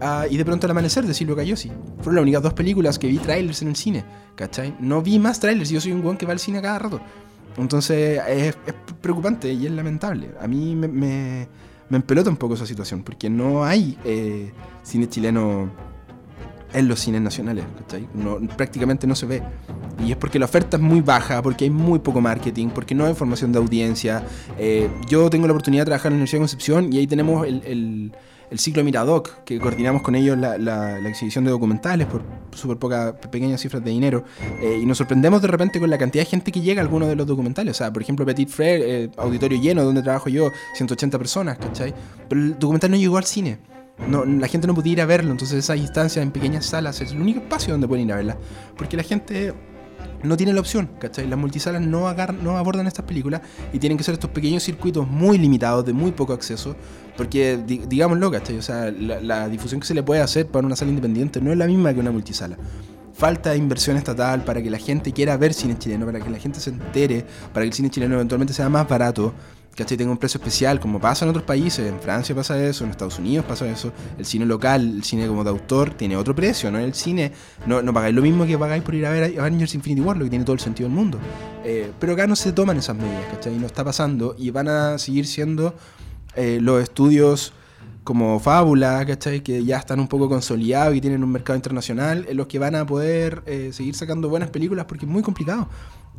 Ah, 0.00 0.26
y, 0.28 0.36
de 0.36 0.44
pronto 0.44 0.66
el 0.66 0.70
amanecer 0.70 1.06
de 1.06 1.14
Silvio 1.14 1.34
Cayosi. 1.34 1.70
Fueron 1.98 2.16
las 2.16 2.22
únicas 2.22 2.42
dos 2.42 2.52
películas 2.52 2.98
que 2.98 3.06
vi 3.06 3.18
trailers 3.18 3.62
en 3.62 3.68
el 3.68 3.76
cine, 3.76 4.04
¿cachai? 4.34 4.74
No 4.80 5.00
vi 5.00 5.18
más 5.18 5.40
trailers, 5.40 5.70
yo 5.70 5.80
soy 5.80 5.92
un 5.92 6.02
guan 6.02 6.16
que 6.16 6.26
va 6.26 6.32
al 6.32 6.38
cine 6.38 6.60
cada 6.60 6.78
rato. 6.78 7.00
Entonces 7.56 8.20
es, 8.28 8.54
preocupante 9.00 9.50
y 9.52 9.66
es 9.66 9.72
lamentable. 9.72 10.30
A 10.40 10.46
mí 10.46 10.74
me, 10.76 10.88
me, 10.88 11.48
empelota 11.90 12.28
un 12.28 12.36
poco 12.36 12.54
esa 12.54 12.66
situación, 12.66 13.02
porque 13.02 13.30
no 13.30 13.64
hay 13.64 13.96
eh, 14.04 14.52
cine 14.82 15.08
chileno 15.08 15.70
en 16.74 16.88
los 16.88 17.00
cines 17.00 17.22
nacionales, 17.22 17.64
¿cachai? 17.78 18.06
No, 18.12 18.38
prácticamente 18.56 19.06
no 19.06 19.14
se 19.14 19.24
ve. 19.24 19.42
Y 20.04 20.10
es 20.10 20.18
porque 20.18 20.38
la 20.38 20.44
oferta 20.44 20.76
es 20.76 20.82
muy 20.82 21.00
baja, 21.00 21.40
porque 21.40 21.64
hay 21.64 21.70
muy 21.70 22.00
poco 22.00 22.20
marketing, 22.20 22.68
porque 22.68 22.94
no 22.94 23.04
hay 23.04 23.10
información 23.10 23.52
de 23.52 23.58
audiencia. 23.58 24.22
Eh, 24.58 24.90
yo 25.08 25.30
tengo 25.30 25.46
la 25.46 25.54
oportunidad 25.54 25.82
de 25.82 25.86
trabajar 25.86 26.12
en 26.12 26.14
la 26.14 26.16
Universidad 26.16 26.40
de 26.40 26.42
Concepción 26.42 26.92
y 26.92 26.98
ahí 26.98 27.06
tenemos 27.06 27.46
el, 27.46 27.62
el, 27.64 28.12
el 28.50 28.58
ciclo 28.58 28.84
Miradoc, 28.84 29.44
que 29.44 29.58
coordinamos 29.58 30.02
con 30.02 30.14
ellos 30.14 30.38
la, 30.38 30.58
la, 30.58 31.00
la 31.00 31.08
exhibición 31.08 31.44
de 31.44 31.50
documentales 31.50 32.06
por 32.06 32.22
súper 32.52 32.76
pocas, 32.76 33.14
pequeñas 33.30 33.60
cifras 33.60 33.84
de 33.84 33.90
dinero. 33.90 34.24
Eh, 34.60 34.80
y 34.82 34.86
nos 34.86 34.98
sorprendemos 34.98 35.42
de 35.42 35.48
repente 35.48 35.80
con 35.80 35.90
la 35.90 35.98
cantidad 35.98 36.24
de 36.24 36.30
gente 36.30 36.52
que 36.52 36.60
llega 36.60 36.80
a 36.80 36.84
algunos 36.84 37.08
de 37.08 37.16
los 37.16 37.26
documentales. 37.26 37.76
O 37.76 37.78
sea, 37.78 37.92
por 37.92 38.02
ejemplo, 38.02 38.24
Petit 38.24 38.48
Frère, 38.48 38.80
eh, 38.82 39.10
auditorio 39.16 39.60
lleno, 39.60 39.84
donde 39.84 40.02
trabajo 40.02 40.28
yo, 40.28 40.50
180 40.74 41.18
personas, 41.18 41.58
¿cachai? 41.58 41.94
Pero 42.28 42.40
el 42.40 42.58
documental 42.58 42.90
no 42.90 42.96
llegó 42.96 43.18
al 43.18 43.24
cine. 43.24 43.58
No, 44.08 44.24
la 44.24 44.46
gente 44.46 44.66
no 44.66 44.74
podía 44.74 44.92
ir 44.92 45.00
a 45.00 45.06
verlo, 45.06 45.30
entonces 45.30 45.58
esas 45.58 45.78
instancias 45.78 46.22
en 46.22 46.30
pequeñas 46.30 46.66
salas 46.66 47.00
es 47.00 47.12
el 47.12 47.20
único 47.20 47.40
espacio 47.40 47.72
donde 47.72 47.88
pueden 47.88 48.06
ir 48.06 48.12
a 48.12 48.16
verla. 48.16 48.36
Porque 48.76 48.96
la 48.96 49.02
gente 49.02 49.54
no 50.22 50.36
tiene 50.36 50.52
la 50.52 50.60
opción, 50.60 50.90
¿cachai? 50.98 51.26
Las 51.26 51.38
multisalas 51.38 51.82
no, 51.82 52.12
no 52.42 52.56
abordan 52.58 52.86
estas 52.86 53.04
películas 53.04 53.40
y 53.72 53.78
tienen 53.78 53.96
que 53.98 54.04
ser 54.04 54.14
estos 54.14 54.30
pequeños 54.30 54.62
circuitos 54.62 55.08
muy 55.08 55.38
limitados, 55.38 55.84
de 55.84 55.92
muy 55.92 56.12
poco 56.12 56.32
acceso, 56.32 56.76
porque, 57.16 57.58
di 57.64 57.78
digámoslo. 57.78 58.30
O 58.30 58.62
sea, 58.62 58.90
la, 58.90 59.20
la, 59.20 59.48
difusión 59.48 59.80
que 59.80 59.86
se 59.86 59.94
le 59.94 60.02
puede 60.02 60.20
hacer 60.20 60.46
para 60.46 60.66
una 60.66 60.76
sala 60.76 60.90
independiente 60.90 61.40
no 61.40 61.52
es 61.52 61.58
la 61.58 61.66
misma 61.66 61.94
que 61.94 62.00
una 62.00 62.10
multisala. 62.10 62.56
Falta 63.14 63.56
inversión 63.56 63.96
estatal 63.96 64.44
para 64.44 64.60
que 64.60 64.68
la 64.68 64.78
gente 64.78 65.12
quiera 65.12 65.36
ver 65.38 65.54
cine 65.54 65.78
chileno, 65.78 66.04
para 66.04 66.20
que 66.20 66.28
la 66.28 66.38
gente 66.38 66.60
se 66.60 66.70
entere, 66.70 67.24
para 67.52 67.64
que 67.64 67.68
el 67.68 67.72
cine 67.72 67.88
chileno 67.88 68.16
eventualmente 68.16 68.52
sea 68.52 68.68
más 68.68 68.86
barato, 68.86 69.32
¿cachai? 69.76 69.96
Tenga 69.96 70.10
un 70.10 70.18
precio 70.18 70.38
especial, 70.38 70.80
como 70.80 70.98
pasa 70.98 71.24
en 71.24 71.30
otros 71.30 71.44
países, 71.44 71.86
en 71.86 72.00
Francia 72.00 72.34
pasa 72.34 72.60
eso, 72.62 72.84
en 72.84 72.90
Estados 72.90 73.18
Unidos 73.18 73.44
pasa 73.46 73.68
eso, 73.68 73.92
el 74.18 74.24
cine 74.24 74.46
local, 74.46 74.96
el 74.96 75.04
cine 75.04 75.26
como 75.26 75.44
de 75.44 75.50
autor 75.50 75.94
tiene 75.94 76.16
otro 76.16 76.34
precio, 76.34 76.70
¿no? 76.70 76.78
El 76.78 76.94
cine, 76.94 77.32
no, 77.66 77.82
no 77.82 77.92
pagáis 77.92 78.14
lo 78.14 78.22
mismo 78.22 78.46
que 78.46 78.58
pagáis 78.58 78.82
por 78.82 78.94
ir 78.94 79.06
a 79.06 79.10
ver 79.10 79.38
Avengers 79.38 79.74
Infinity 79.74 80.00
War, 80.00 80.16
lo 80.16 80.24
que 80.24 80.30
tiene 80.30 80.44
todo 80.44 80.54
el 80.54 80.60
sentido 80.60 80.88
del 80.88 80.96
mundo. 80.96 81.18
Eh, 81.64 81.92
pero 82.00 82.14
acá 82.14 82.26
no 82.26 82.36
se 82.36 82.52
toman 82.52 82.78
esas 82.78 82.96
medidas, 82.96 83.26
¿cachai? 83.30 83.56
No 83.56 83.66
está 83.66 83.84
pasando 83.84 84.34
y 84.38 84.50
van 84.50 84.68
a 84.68 84.98
seguir 84.98 85.26
siendo 85.26 85.74
eh, 86.34 86.58
los 86.60 86.82
estudios 86.82 87.52
como 88.06 88.38
Fábula, 88.38 89.04
¿cachai? 89.04 89.42
Que 89.42 89.64
ya 89.64 89.78
están 89.78 89.98
un 89.98 90.06
poco 90.06 90.28
consolidados 90.28 90.94
y 90.94 91.00
tienen 91.00 91.24
un 91.24 91.32
mercado 91.32 91.56
internacional, 91.56 92.24
en 92.28 92.36
los 92.36 92.46
que 92.46 92.60
van 92.60 92.76
a 92.76 92.86
poder 92.86 93.42
eh, 93.46 93.70
seguir 93.72 93.96
sacando 93.96 94.28
buenas 94.28 94.48
películas 94.48 94.86
porque 94.86 95.06
es 95.06 95.10
muy 95.10 95.22
complicado. 95.22 95.68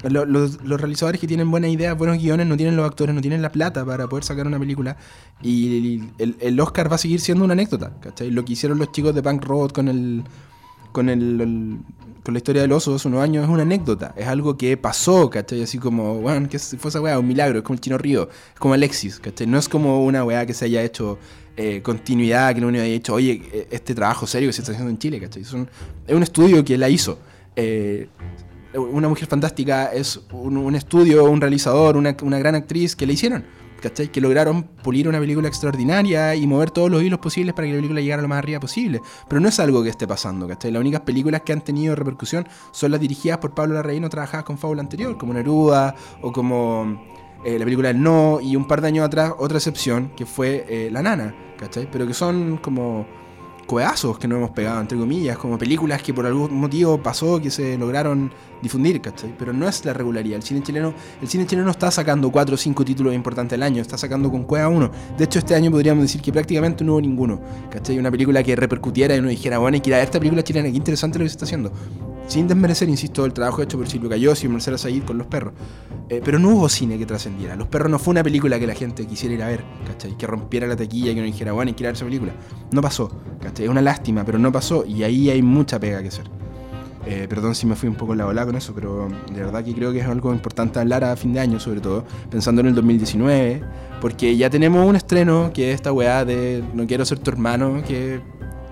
Los, 0.03 0.27
los, 0.27 0.63
los, 0.63 0.79
realizadores 0.79 1.19
que 1.19 1.27
tienen 1.27 1.49
buenas 1.49 1.71
ideas, 1.71 1.97
buenos 1.97 2.17
guiones, 2.17 2.45
no 2.45 2.55
tienen 2.55 2.75
los 2.75 2.85
actores, 2.85 3.15
no 3.15 3.21
tienen 3.21 3.41
la 3.41 3.51
plata 3.51 3.83
para 3.83 4.07
poder 4.07 4.23
sacar 4.23 4.45
una 4.45 4.59
película. 4.59 4.95
Y 5.41 6.03
el, 6.19 6.35
el 6.39 6.59
Oscar 6.59 6.91
va 6.91 6.95
a 6.95 6.99
seguir 6.99 7.19
siendo 7.19 7.43
una 7.43 7.53
anécdota, 7.53 7.93
¿cachai? 7.99 8.29
Lo 8.29 8.45
que 8.45 8.53
hicieron 8.53 8.77
los 8.77 8.91
chicos 8.91 9.15
de 9.15 9.23
Punk 9.23 9.43
Road 9.43 9.71
con 9.71 9.87
el. 9.87 10.23
con 10.91 11.09
el, 11.09 11.79
con 12.27 12.33
la 12.33 12.39
historia 12.39 12.61
del 12.61 12.73
oso 12.73 12.93
hace 12.93 13.07
unos 13.07 13.23
años 13.23 13.45
es 13.45 13.49
una 13.49 13.61
anécdota, 13.61 14.13
es 14.17 14.27
algo 14.27 14.57
que 14.57 14.75
pasó, 14.75 15.29
¿cachai? 15.29 15.63
Así 15.63 15.77
como, 15.77 16.15
bueno, 16.15 16.49
que 16.49 16.59
fue 16.59 16.89
esa 16.89 16.99
weá, 16.99 17.17
un 17.17 17.25
milagro, 17.25 17.59
es 17.59 17.63
como 17.63 17.75
el 17.75 17.79
Chino 17.79 17.97
Río, 17.97 18.29
es 18.53 18.59
como 18.59 18.73
Alexis, 18.73 19.17
¿cachai? 19.19 19.47
No 19.47 19.57
es 19.57 19.69
como 19.69 20.03
una 20.03 20.25
weá 20.25 20.45
que 20.45 20.53
se 20.53 20.65
haya 20.65 20.83
hecho 20.83 21.17
eh, 21.55 21.81
continuidad, 21.81 22.53
que 22.53 22.59
no 22.59 22.67
haya 22.67 22.83
hecho, 22.83 23.13
oye, 23.13 23.67
este 23.71 23.95
trabajo 23.95 24.27
serio 24.27 24.49
que 24.49 24.53
se 24.53 24.61
está 24.61 24.73
haciendo 24.73 24.91
en 24.91 24.99
Chile, 24.99 25.21
¿cachai? 25.21 25.41
Es 25.41 25.53
un, 25.53 25.69
es 26.05 26.13
un 26.13 26.21
estudio 26.21 26.65
que 26.65 26.77
la 26.77 26.89
hizo. 26.89 27.17
Eh, 27.55 28.09
una 28.73 29.07
mujer 29.07 29.27
fantástica 29.27 29.87
es 29.93 30.19
un, 30.31 30.75
estudio, 30.75 31.25
un 31.25 31.41
realizador, 31.41 31.97
una, 31.97 32.15
una, 32.21 32.39
gran 32.39 32.55
actriz 32.55 32.95
que 32.95 33.05
le 33.05 33.13
hicieron, 33.13 33.45
¿cachai? 33.81 34.11
Que 34.11 34.21
lograron 34.21 34.63
pulir 34.63 35.07
una 35.07 35.19
película 35.19 35.47
extraordinaria 35.47 36.35
y 36.35 36.45
mover 36.47 36.71
todos 36.71 36.91
los 36.91 37.01
hilos 37.01 37.19
posibles 37.19 37.53
para 37.53 37.67
que 37.67 37.73
la 37.73 37.77
película 37.77 38.01
llegara 38.01 38.21
lo 38.21 38.27
más 38.27 38.39
arriba 38.39 38.59
posible. 38.59 39.01
Pero 39.27 39.39
no 39.39 39.47
es 39.47 39.59
algo 39.59 39.83
que 39.83 39.89
esté 39.89 40.07
pasando, 40.07 40.47
¿cachai? 40.47 40.71
Las 40.71 40.81
únicas 40.81 41.01
películas 41.01 41.41
que 41.41 41.53
han 41.53 41.61
tenido 41.61 41.95
repercusión 41.95 42.47
son 42.71 42.91
las 42.91 42.99
dirigidas 42.99 43.37
por 43.37 43.53
Pablo 43.53 43.75
Larraín 43.75 44.03
o 44.03 44.09
trabajadas 44.09 44.45
con 44.45 44.57
fábula 44.57 44.81
anterior, 44.81 45.17
como 45.17 45.33
Neruda 45.33 45.95
o 46.21 46.31
como 46.31 47.01
eh, 47.45 47.57
la 47.57 47.65
película 47.65 47.89
El 47.89 48.01
No 48.01 48.39
y 48.41 48.55
un 48.55 48.67
par 48.67 48.81
de 48.81 48.87
años 48.87 49.05
atrás 49.05 49.33
otra 49.37 49.57
excepción 49.57 50.11
que 50.15 50.25
fue 50.25 50.65
eh, 50.67 50.89
La 50.91 51.01
Nana, 51.01 51.35
¿cachai? 51.57 51.89
Pero 51.91 52.05
que 52.07 52.13
son 52.13 52.57
como 52.57 53.05
coedazos 53.67 54.17
que 54.17 54.27
no 54.27 54.37
hemos 54.37 54.51
pegado, 54.51 54.81
entre 54.81 54.97
comillas, 54.97 55.37
como 55.37 55.57
películas 55.57 56.01
que 56.01 56.13
por 56.13 56.25
algún 56.25 56.55
motivo 56.55 56.97
pasó 56.97 57.39
que 57.39 57.51
se 57.51 57.77
lograron 57.77 58.31
difundir, 58.61 58.99
¿cachai? 59.01 59.35
Pero 59.37 59.53
no 59.53 59.67
es 59.67 59.85
la 59.85 59.93
regularidad. 59.93 60.37
El 60.37 60.43
cine 60.43 60.63
chileno, 60.63 60.93
el 61.21 61.27
cine 61.27 61.45
chileno 61.45 61.69
está 61.69 61.91
sacando 61.91 62.31
4 62.31 62.55
o 62.55 62.57
5 62.57 62.85
títulos 62.85 63.13
importantes 63.13 63.55
al 63.55 63.63
año, 63.63 63.81
está 63.81 63.97
sacando 63.97 64.31
con 64.31 64.45
cueva 64.45 64.69
uno. 64.69 64.89
De 65.17 65.25
hecho, 65.25 65.37
este 65.37 65.53
año 65.53 65.69
podríamos 65.69 66.03
decir 66.03 66.21
que 66.21 66.31
prácticamente 66.31 66.83
no 66.83 66.93
hubo 66.93 67.01
ninguno, 67.01 67.39
¿cachai? 67.69 67.99
Una 67.99 68.09
película 68.09 68.41
que 68.41 68.55
repercutiera 68.55 69.15
y 69.15 69.19
uno 69.19 69.29
dijera, 69.29 69.59
bueno, 69.59 69.75
hay 69.75 69.81
que 69.81 69.89
ir 69.91 69.95
a 69.95 70.01
esta 70.01 70.17
película 70.17 70.43
chilena, 70.43 70.71
qué 70.71 70.77
interesante 70.77 71.19
lo 71.19 71.25
que 71.25 71.29
se 71.29 71.33
está 71.33 71.45
haciendo. 71.45 71.71
Sin 72.27 72.45
desmerecer, 72.45 72.89
insisto, 72.89 73.25
el 73.25 73.31
trabajo 73.31 73.61
hecho 73.61 73.77
por 73.77 73.87
Silvio 73.87 74.09
Cayosi 74.09 74.47
y 74.47 74.49
Marcela 74.49 74.77
Said 74.77 75.03
con 75.03 75.17
Los 75.17 75.27
Perros. 75.27 75.53
Eh, 76.09 76.21
pero 76.23 76.39
no 76.39 76.49
hubo 76.49 76.67
cine 76.67 76.97
que 76.97 77.05
trascendiera. 77.05 77.55
Los 77.55 77.69
Perros 77.69 77.89
no 77.89 77.99
fue 77.99 78.11
una 78.11 78.23
película 78.23 78.59
que 78.59 78.67
la 78.67 78.75
gente 78.75 79.07
quisiera 79.07 79.35
ir 79.35 79.43
a 79.43 79.47
ver, 79.47 79.63
¿cachai? 79.85 80.17
Que 80.17 80.27
rompiera 80.27 80.67
la 80.67 80.75
taquilla 80.75 81.11
y 81.11 81.13
que 81.13 81.21
uno 81.21 81.25
dijera, 81.25 81.53
bueno, 81.53 81.71
a 81.71 81.81
ver 81.81 81.93
esa 81.93 82.03
película. 82.03 82.33
No 82.71 82.81
pasó, 82.81 83.09
¿cachai? 83.41 83.65
Es 83.65 83.71
una 83.71 83.81
lástima, 83.81 84.25
pero 84.25 84.37
no 84.39 84.51
pasó 84.51 84.85
y 84.85 85.03
ahí 85.03 85.29
hay 85.29 85.41
mucha 85.41 85.79
pega 85.79 86.01
que 86.01 86.09
hacer. 86.09 86.29
Eh, 87.05 87.25
perdón 87.29 87.55
si 87.55 87.65
me 87.65 87.75
fui 87.75 87.87
un 87.87 87.95
poco 87.95 88.11
en 88.11 88.17
la 88.17 88.27
ola 88.27 88.45
con 88.45 88.57
eso, 88.57 88.73
pero 88.75 89.07
de 89.33 89.41
verdad 89.41 89.63
que 89.63 89.73
creo 89.73 89.93
que 89.93 89.99
es 89.99 90.05
algo 90.05 90.33
importante 90.33 90.79
hablar 90.79 91.05
a 91.05 91.15
fin 91.15 91.31
de 91.31 91.39
año, 91.39 91.57
sobre 91.57 91.79
todo, 91.79 92.03
pensando 92.29 92.59
en 92.59 92.67
el 92.67 92.75
2019, 92.75 93.61
porque 94.01 94.35
ya 94.35 94.49
tenemos 94.49 94.85
un 94.85 94.97
estreno 94.97 95.51
que 95.53 95.69
es 95.69 95.75
esta 95.75 95.93
weá 95.93 96.25
de 96.25 96.61
No 96.73 96.85
quiero 96.85 97.05
ser 97.05 97.19
tu 97.19 97.31
hermano, 97.31 97.81
que 97.87 98.19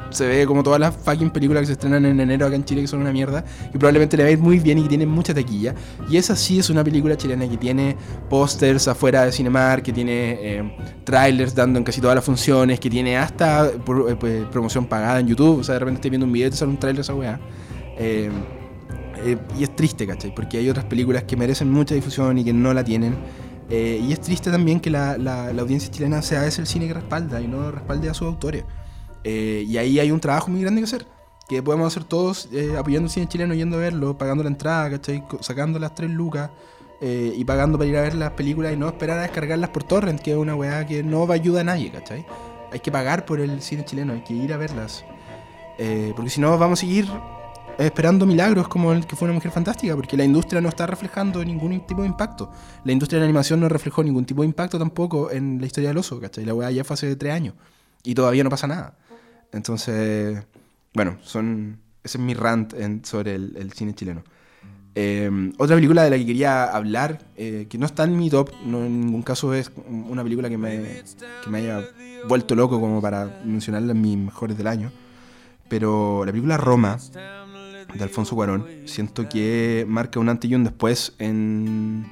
se 0.09 0.27
ve 0.27 0.45
como 0.45 0.63
todas 0.63 0.79
las 0.79 0.95
fucking 0.95 1.31
películas 1.31 1.61
que 1.61 1.67
se 1.67 1.71
estrenan 1.73 2.05
en 2.05 2.19
enero 2.19 2.45
acá 2.45 2.55
en 2.55 2.63
Chile 2.63 2.81
que 2.81 2.87
son 2.87 3.01
una 3.01 3.11
mierda, 3.11 3.43
y 3.73 3.77
probablemente 3.77 4.17
le 4.17 4.23
va 4.23 4.29
a 4.29 4.31
ir 4.31 4.39
muy 4.39 4.59
bien 4.59 4.77
y 4.77 4.83
que 4.83 4.89
tiene 4.89 5.05
mucha 5.05 5.33
taquilla. 5.33 5.75
Y 6.09 6.17
esa 6.17 6.35
sí 6.35 6.59
es 6.59 6.69
una 6.69 6.83
película 6.83 7.17
chilena 7.17 7.47
que 7.47 7.57
tiene 7.57 7.95
pósters 8.29 8.87
afuera 8.87 9.25
de 9.25 9.31
Cinemark, 9.31 9.83
que 9.83 9.93
tiene 9.93 10.37
eh, 10.41 10.77
trailers 11.03 11.55
dando 11.55 11.79
en 11.79 11.85
casi 11.85 12.01
todas 12.01 12.15
las 12.15 12.23
funciones, 12.23 12.79
que 12.79 12.89
tiene 12.89 13.17
hasta 13.17 13.67
eh, 13.67 13.79
pues, 13.85 14.45
promoción 14.51 14.85
pagada 14.85 15.19
en 15.19 15.27
YouTube. 15.27 15.59
O 15.59 15.63
sea, 15.63 15.73
de 15.73 15.79
repente 15.79 15.99
estoy 15.99 16.11
viendo 16.11 16.25
un 16.25 16.33
video 16.33 16.47
y 16.47 16.51
te 16.51 16.57
sale 16.57 16.71
un 16.71 16.79
trailer 16.79 17.01
esa 17.01 17.13
weá. 17.13 17.39
Eh, 17.97 18.29
y 19.57 19.63
es 19.63 19.75
triste, 19.75 20.05
¿cachai? 20.05 20.35
Porque 20.35 20.57
hay 20.57 20.69
otras 20.69 20.85
películas 20.85 21.23
que 21.23 21.35
merecen 21.35 21.71
mucha 21.71 21.95
difusión 21.95 22.37
y 22.37 22.43
que 22.43 22.53
no 22.53 22.73
la 22.73 22.83
tienen. 22.83 23.15
Y 23.67 24.11
es 24.11 24.21
triste 24.21 24.51
también 24.51 24.79
que 24.79 24.91
la, 24.91 25.17
la, 25.17 25.51
la, 25.51 25.61
audiencia 25.63 25.89
chilena 25.89 26.21
sea 26.21 26.45
ese 26.45 26.61
el 26.61 26.67
cine 26.67 26.87
que 26.87 26.93
respalda 26.93 27.41
y 27.41 27.47
no 27.47 27.71
respalde 27.71 28.07
a 28.07 28.13
sus 28.13 28.27
autores. 28.27 28.63
Y 29.25 29.77
ahí 29.77 29.99
hay 29.99 30.11
un 30.11 30.19
trabajo 30.19 30.49
muy 30.51 30.61
grande 30.61 30.81
que 30.81 30.85
hacer. 30.85 31.07
Que 31.49 31.61
podemos 31.61 31.87
hacer 31.87 32.03
todos 32.03 32.47
apoyando 32.77 33.07
el 33.07 33.11
cine 33.11 33.27
chileno, 33.27 33.53
yendo 33.53 33.77
a 33.77 33.79
verlo, 33.79 34.17
pagando 34.17 34.43
la 34.43 34.49
entrada, 34.49 34.89
¿cachai? 34.91 35.23
Sacando 35.41 35.79
las 35.79 35.93
tres 35.93 36.09
lucas. 36.09 36.49
y 37.01 37.43
pagando 37.45 37.77
para 37.77 37.89
ir 37.89 37.97
a 37.97 38.01
ver 38.01 38.15
las 38.15 38.31
películas 38.31 38.73
y 38.73 38.77
no 38.77 38.87
esperar 38.87 39.19
a 39.19 39.21
descargarlas 39.23 39.69
por 39.69 39.83
torrent, 39.83 40.19
que 40.21 40.31
es 40.31 40.37
una 40.37 40.55
weá 40.55 40.85
que 40.85 41.03
no 41.03 41.27
va 41.27 41.35
a 41.35 41.37
ayudar 41.37 41.61
a 41.61 41.63
nadie, 41.65 41.91
¿cachai? 41.91 42.25
Hay 42.71 42.79
que 42.79 42.91
pagar 42.91 43.25
por 43.25 43.39
el 43.39 43.61
cine 43.61 43.85
chileno, 43.85 44.13
hay 44.13 44.23
que 44.23 44.33
ir 44.33 44.53
a 44.53 44.57
verlas. 44.57 45.03
porque 46.15 46.29
si 46.29 46.41
no, 46.41 46.57
vamos 46.57 46.79
a 46.79 46.81
seguir 46.81 47.07
esperando 47.77 48.25
milagros 48.25 48.69
como 48.69 48.93
el 48.93 49.05
que 49.05 49.15
fue 49.17 49.25
una 49.25 49.33
mujer 49.33 49.51
fantástica, 49.51 49.95
porque 49.95 50.15
la 50.15 50.23
industria 50.23 50.61
no 50.61 50.69
está 50.69 50.87
reflejando 50.87 51.43
ningún 51.43 51.85
tipo 51.85 52.01
de 52.01 52.07
impacto. 52.07 52.49
La 52.85 52.93
industria 52.93 53.17
de 53.17 53.21
la 53.21 53.25
animación 53.25 53.59
no 53.59 53.67
reflejó 53.69 54.01
ningún 54.03 54.25
tipo 54.25 54.41
de 54.41 54.47
impacto 54.47 54.79
tampoco 54.79 55.29
en 55.29 55.59
la 55.59 55.65
historia 55.67 55.89
del 55.89 55.97
oso, 55.97 56.19
¿cachai? 56.19 56.45
La 56.45 56.53
weá 56.53 56.71
ya 56.71 56.83
fue 56.83 56.93
hace 56.93 57.15
tres 57.15 57.33
años 57.33 57.53
y 58.03 58.15
todavía 58.15 58.43
no 58.43 58.49
pasa 58.49 58.67
nada. 58.67 58.97
Entonces, 59.51 60.43
bueno, 60.93 61.17
son 61.21 61.79
ese 62.05 62.19
es 62.19 62.23
mi 62.23 62.35
rant 62.35 62.73
en, 62.73 63.03
sobre 63.03 63.33
el, 63.33 63.57
el, 63.57 63.73
cine 63.73 63.95
chileno. 63.95 64.23
Eh, 64.93 65.51
otra 65.57 65.75
película 65.75 66.03
de 66.03 66.11
la 66.11 66.17
que 66.17 66.25
quería 66.25 66.65
hablar, 66.65 67.19
eh, 67.35 67.65
que 67.67 67.79
no 67.79 67.87
está 67.87 68.03
en 68.03 68.15
mi 68.15 68.29
top, 68.29 68.51
no 68.63 68.85
en 68.85 69.01
ningún 69.01 69.23
caso 69.23 69.53
es 69.55 69.71
una 69.87 70.23
película 70.23 70.47
que 70.47 70.57
me, 70.57 71.01
que 71.43 71.49
me 71.49 71.57
haya 71.57 71.83
vuelto 72.29 72.55
loco 72.55 72.79
como 72.79 73.01
para 73.01 73.41
mencionarla 73.43 73.91
en 73.91 74.01
mis 74.01 74.17
mejores 74.17 74.55
del 74.55 74.67
año, 74.67 74.91
pero 75.67 76.23
la 76.25 76.31
película 76.31 76.57
Roma 76.57 76.97
de 77.93 78.03
Alfonso 78.03 78.35
Cuarón, 78.35 78.67
siento 78.85 79.27
que 79.27 79.85
marca 79.87 80.19
un 80.19 80.29
antes 80.29 80.49
y 80.49 80.55
un 80.55 80.63
después 80.63 81.13
en, 81.17 82.05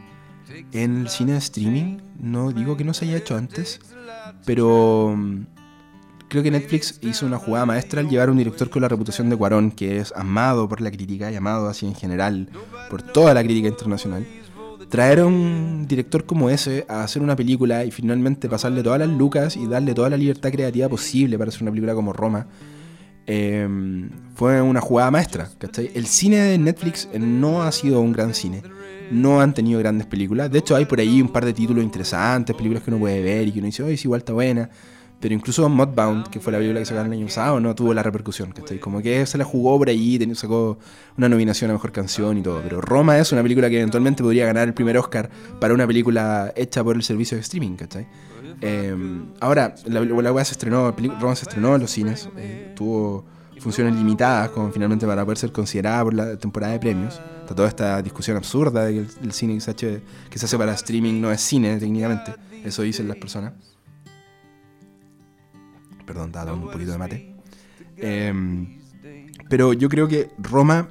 en 0.72 1.02
el 1.02 1.10
cine 1.10 1.34
de 1.34 1.38
streaming. 1.38 2.00
No 2.20 2.52
digo 2.52 2.78
que 2.78 2.84
no 2.84 2.94
se 2.94 3.06
haya 3.06 3.18
hecho 3.18 3.38
antes, 3.38 3.80
pero 4.46 5.16
creo 6.34 6.42
que 6.42 6.50
Netflix 6.50 6.98
hizo 7.04 7.28
una 7.28 7.38
jugada 7.38 7.68
maestra 7.68 8.02
al 8.02 8.10
llevar 8.10 8.30
a 8.30 8.32
un 8.32 8.40
director 8.40 8.68
con 8.68 8.82
la 8.82 8.88
reputación 8.88 9.30
de 9.30 9.38
Cuarón, 9.38 9.70
que 9.70 10.00
es 10.00 10.12
amado 10.16 10.68
por 10.68 10.82
la 10.82 10.90
crítica 10.90 11.32
y 11.32 11.36
amado 11.36 11.70
así 11.70 11.86
en 11.86 11.94
general 11.94 12.50
por 12.90 13.04
toda 13.04 13.36
la 13.36 13.44
crítica 13.44 13.68
internacional. 13.68 14.26
Traer 14.90 15.20
a 15.20 15.28
un 15.28 15.86
director 15.88 16.26
como 16.26 16.50
ese 16.50 16.88
a 16.90 17.04
hacer 17.04 17.22
una 17.22 17.36
película 17.36 17.86
y 17.86 17.92
finalmente 17.92 18.50
pasarle 18.50 18.82
todas 18.82 18.98
las 18.98 19.10
lucas 19.10 19.56
y 19.56 19.68
darle 19.68 19.94
toda 19.94 20.10
la 20.10 20.18
libertad 20.18 20.52
creativa 20.52 20.90
posible 20.90 21.38
para 21.38 21.50
hacer 21.50 21.62
una 21.62 21.70
película 21.70 21.94
como 21.94 22.14
Roma 22.14 22.48
eh, 23.28 23.68
fue 24.34 24.60
una 24.60 24.82
jugada 24.82 25.12
maestra. 25.12 25.50
¿cachai? 25.60 25.92
El 25.94 26.08
cine 26.08 26.38
de 26.38 26.58
Netflix 26.58 27.08
no 27.14 27.62
ha 27.62 27.72
sido 27.72 28.02
un 28.02 28.12
gran 28.12 28.34
cine. 28.34 28.64
No 29.12 29.40
han 29.40 29.54
tenido 29.54 29.78
grandes 29.82 30.08
películas. 30.08 30.52
De 30.52 30.58
hecho, 30.58 30.76
hay 30.76 30.86
por 30.86 31.00
ahí 31.00 31.22
un 31.22 31.30
par 31.30 31.46
de 31.46 31.54
títulos 31.54 31.84
interesantes, 31.84 32.56
películas 32.56 32.82
que 32.82 32.90
uno 32.90 33.00
puede 33.00 33.22
ver 33.22 33.48
y 33.48 33.52
que 33.52 33.60
uno 33.60 33.68
dice, 33.68 33.84
oye, 33.84 33.94
es 33.94 34.04
igual 34.04 34.22
está 34.22 34.34
buena. 34.34 34.72
Pero 35.24 35.36
incluso 35.36 35.70
Mudbound, 35.70 36.28
que 36.28 36.42
fue 36.42 36.52
la 36.52 36.60
película 36.60 36.82
que 36.82 36.86
sacaron 36.86 37.08
el 37.14 37.18
año 37.20 37.28
pasado, 37.28 37.58
no 37.62 37.74
tuvo 37.74 37.94
la 37.94 38.04
repercusión, 38.04 38.52
¿cachai? 38.52 38.78
Como 38.78 39.02
que 39.02 39.26
se 39.26 39.38
la 39.38 39.46
jugó 39.46 39.78
por 39.78 39.88
ahí, 39.88 40.20
sacó 40.36 40.78
una 41.18 41.30
nominación 41.30 41.72
a 41.72 41.76
Mejor 41.76 41.94
Canción 41.94 42.40
y 42.40 42.42
todo. 42.42 42.60
Pero 42.62 42.82
Roma 42.82 43.18
es 43.18 43.32
una 43.32 43.42
película 43.42 43.70
que 43.70 43.78
eventualmente 43.78 44.22
podría 44.22 44.46
ganar 44.46 44.68
el 44.68 44.74
primer 44.74 44.98
Oscar 44.98 45.30
para 45.62 45.74
una 45.74 45.88
película 45.88 46.52
hecha 46.58 46.84
por 46.84 46.98
el 46.98 47.04
servicio 47.04 47.38
de 47.38 47.42
streaming, 47.42 47.78
¿cachai? 47.78 48.06
Eh, 48.60 48.94
ahora, 49.40 49.74
la, 49.86 50.02
la 50.02 50.44
se 50.44 50.52
estrenó, 50.52 50.92
Roma 50.92 51.38
se 51.38 51.44
estrenó 51.44 51.76
en 51.76 51.82
los 51.82 51.92
cines, 51.92 52.28
eh, 52.36 52.74
tuvo 52.76 53.24
funciones 53.62 53.96
limitadas 53.96 54.50
como 54.50 54.74
finalmente 54.74 55.08
para 55.08 55.24
poder 55.24 55.38
ser 55.38 55.54
considerada 55.54 56.04
por 56.04 56.14
la 56.16 56.36
temporada 56.36 56.74
de 56.74 56.80
premios. 56.80 57.22
Está 57.40 57.56
toda 57.56 57.70
esta 57.70 58.02
discusión 58.02 58.36
absurda 58.36 58.84
de 58.84 58.94
que 58.94 59.00
el, 59.24 59.32
cine 59.32 59.54
que 59.54 59.62
se, 59.62 59.74
que 59.74 60.38
se 60.38 60.46
hace 60.48 60.58
para 60.58 60.74
streaming 60.74 61.22
no 61.22 61.32
es 61.32 61.40
cine 61.40 61.78
técnicamente, 61.78 62.36
eso 62.66 62.82
dicen 62.82 63.08
las 63.08 63.16
personas. 63.16 63.54
Perdón, 66.06 66.28
estaba 66.28 66.54
un 66.54 66.70
poquito 66.72 66.92
de 66.92 66.98
mate. 66.98 67.36
Em, 67.98 68.80
pero 69.50 69.74
yo 69.74 69.90
creo 69.90 70.08
que 70.08 70.30
Roma 70.38 70.90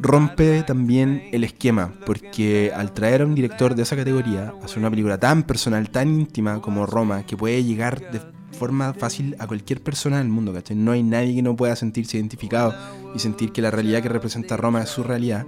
rompe 0.00 0.62
también 0.64 1.28
el 1.32 1.44
esquema, 1.44 1.92
porque 2.04 2.72
al 2.74 2.92
traer 2.92 3.22
a 3.22 3.26
un 3.26 3.34
director 3.34 3.74
de 3.74 3.82
esa 3.82 3.96
categoría, 3.96 4.52
a 4.60 4.64
hacer 4.64 4.78
una 4.78 4.90
película 4.90 5.18
tan 5.18 5.44
personal, 5.44 5.88
tan 5.90 6.08
íntima 6.08 6.60
como 6.60 6.86
Roma, 6.86 7.24
que 7.24 7.36
puede 7.36 7.62
llegar 7.64 8.10
de 8.10 8.20
forma 8.58 8.92
fácil 8.94 9.36
a 9.38 9.46
cualquier 9.46 9.82
persona 9.82 10.18
del 10.18 10.28
mundo, 10.28 10.52
¿cachai? 10.52 10.76
No 10.76 10.92
hay 10.92 11.02
nadie 11.02 11.34
que 11.34 11.42
no 11.42 11.56
pueda 11.56 11.74
sentirse 11.76 12.16
identificado 12.16 12.74
y 13.14 13.18
sentir 13.18 13.52
que 13.52 13.62
la 13.62 13.70
realidad 13.70 14.02
que 14.02 14.08
representa 14.08 14.56
Roma 14.56 14.82
es 14.82 14.88
su 14.90 15.02
realidad, 15.02 15.46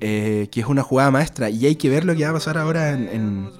eh, 0.00 0.48
que 0.50 0.60
es 0.60 0.66
una 0.66 0.82
jugada 0.82 1.10
maestra, 1.10 1.50
y 1.50 1.66
hay 1.66 1.76
que 1.76 1.88
ver 1.88 2.04
lo 2.04 2.14
que 2.14 2.24
va 2.24 2.30
a 2.30 2.34
pasar 2.34 2.58
ahora 2.58 2.90
en 2.90 3.50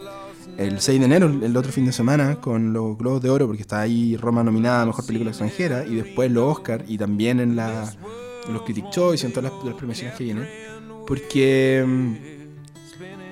el 0.58 0.80
6 0.80 0.98
de 0.98 1.06
enero, 1.06 1.26
el 1.26 1.56
otro 1.56 1.72
fin 1.72 1.86
de 1.86 1.92
semana, 1.92 2.36
con 2.36 2.72
los 2.72 2.96
Globos 2.98 3.22
de 3.22 3.30
Oro, 3.30 3.46
porque 3.46 3.62
está 3.62 3.80
ahí 3.80 4.16
Roma 4.16 4.42
nominada 4.42 4.82
a 4.82 4.86
Mejor 4.86 5.06
Película 5.06 5.30
Extranjera, 5.30 5.84
y 5.86 5.94
después 5.94 6.30
los 6.30 6.58
Oscar, 6.58 6.84
y 6.86 6.98
también 6.98 7.40
en 7.40 7.56
la, 7.56 7.92
los 8.50 8.62
Critic 8.62 8.90
Choice 8.90 9.26
en 9.26 9.32
todas 9.32 9.52
las, 9.64 9.74
premiaciones 9.74 10.16
que 10.16 10.24
vienen. 10.24 10.46
Porque 11.06 11.84
mm, 11.86 12.14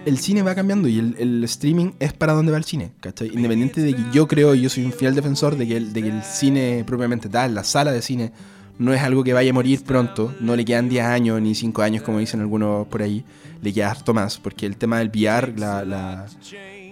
el 0.07 0.19
cine 0.19 0.43
va 0.43 0.55
cambiando 0.55 0.89
y 0.89 0.99
el, 0.99 1.45
streaming 1.45 1.93
es 1.99 2.13
para 2.13 2.33
donde 2.33 2.53
va 2.53 2.59
el 2.59 2.65
cine, 2.65 2.93
¿cachai? 3.01 3.29
Independiente 3.29 3.81
de 3.81 3.95
que 3.95 4.03
yo 4.13 4.27
creo, 4.27 4.55
y 4.55 4.63
yo 4.63 4.71
soy 4.71 4.85
un 4.85 4.93
fiel 4.93 5.15
defensor 5.15 5.57
de 5.57 5.67
que, 5.67 5.77
el, 5.77 5.93
de 5.93 6.03
que 6.03 6.09
el 6.09 6.23
cine 6.23 6.85
propiamente 6.87 7.29
tal, 7.29 7.55
la 7.55 7.65
sala 7.65 7.93
de 7.93 8.03
cine, 8.03 8.33
no 8.79 8.95
es 8.95 9.03
algo 9.03 9.23
que 9.23 9.35
vaya 9.35 9.51
a 9.51 9.55
morir 9.55 9.85
pronto, 9.85 10.35
no 10.41 10.57
le 10.57 10.65
quedan 10.65 10.89
10 10.89 11.05
años 11.05 11.41
ni 11.43 11.55
5 11.55 11.83
años 11.83 12.03
como 12.03 12.19
dicen 12.19 12.41
algunos 12.41 12.87
por 12.87 13.03
ahí, 13.03 13.25
le 13.61 13.75
queda 13.75 13.91
harto 13.91 14.15
más, 14.15 14.39
porque 14.39 14.65
el 14.65 14.79
tema 14.79 14.99
del 14.99 15.09
VR, 15.09 15.53
la, 15.59 15.85
la 15.85 16.27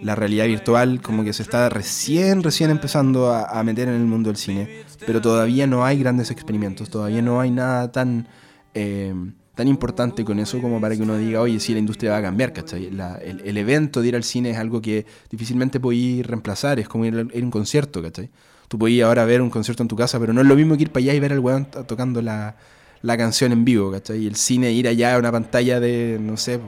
la 0.03 0.15
realidad 0.15 0.47
virtual 0.47 1.01
como 1.01 1.25
que 1.25 1.33
se 1.33 1.43
está 1.43 1.69
recién, 1.69 2.43
recién 2.43 2.71
empezando 2.71 3.33
a, 3.33 3.63
meter 3.63 3.89
en 3.89 3.95
el 3.95 4.05
mundo 4.05 4.31
del 4.31 4.37
cine, 4.37 4.85
pero 5.07 5.21
todavía 5.21 5.67
no 5.67 5.85
hay 5.85 5.99
grandes 5.99 6.31
experimentos, 6.31 6.91
todavía 6.91 7.23
no 7.23 7.41
hay 7.41 7.51
nada 7.51 7.91
tan, 7.93 8.29
eh, 8.75 9.15
tan 9.55 9.69
importante 9.69 10.25
con 10.25 10.39
eso 10.39 10.61
como 10.61 10.81
para 10.81 10.97
que 10.97 11.03
uno 11.03 11.17
diga, 11.17 11.41
oye, 11.41 11.61
sí, 11.61 11.73
la 11.73 11.81
industria 11.81 12.13
va 12.13 12.19
a 12.19 12.23
cambiar, 12.23 12.53
¿cachai? 12.53 12.87
el, 12.87 13.57
evento 13.57 14.01
de 14.01 14.09
ir 14.09 14.17
al 14.17 14.25
cine 14.25 14.51
es 14.51 14.57
algo 14.57 14.81
que 14.81 15.07
difícilmente 15.31 15.81
podéis 15.81 16.27
reemplazar, 16.27 16.79
es 16.79 16.89
como 16.89 17.05
ir 17.05 17.19
a, 17.19 17.39
un 17.45 17.51
concierto, 17.51 18.03
¿cachai? 18.03 18.31
Tú 18.69 18.79
podías 18.79 19.09
ahora 19.09 19.25
ver 19.25 19.41
un 19.41 19.51
concierto 19.51 19.83
en 19.83 19.89
tu 19.89 19.97
casa, 19.97 20.21
pero 20.21 20.33
no 20.33 20.43
es 20.43 20.47
lo 20.47 20.55
mismo 20.55 20.77
que 20.77 20.83
ir 20.83 20.91
para 20.91 21.03
allá 21.05 21.15
y 21.15 21.21
ver 21.21 21.33
al 21.33 21.39
weón 21.39 21.67
tocando 21.87 22.21
la, 22.21 22.57
la 23.03 23.17
canción 23.17 23.53
en 23.53 23.65
vivo, 23.65 23.91
¿cachai? 23.91 24.19
Y 24.19 24.27
el 24.27 24.37
cine, 24.37 24.73
ir 24.73 24.89
allá 24.89 25.15
a 25.15 25.19
una 25.19 25.33
pantalla 25.33 25.81
de, 25.81 26.19
no 26.21 26.37
sé, 26.37 26.61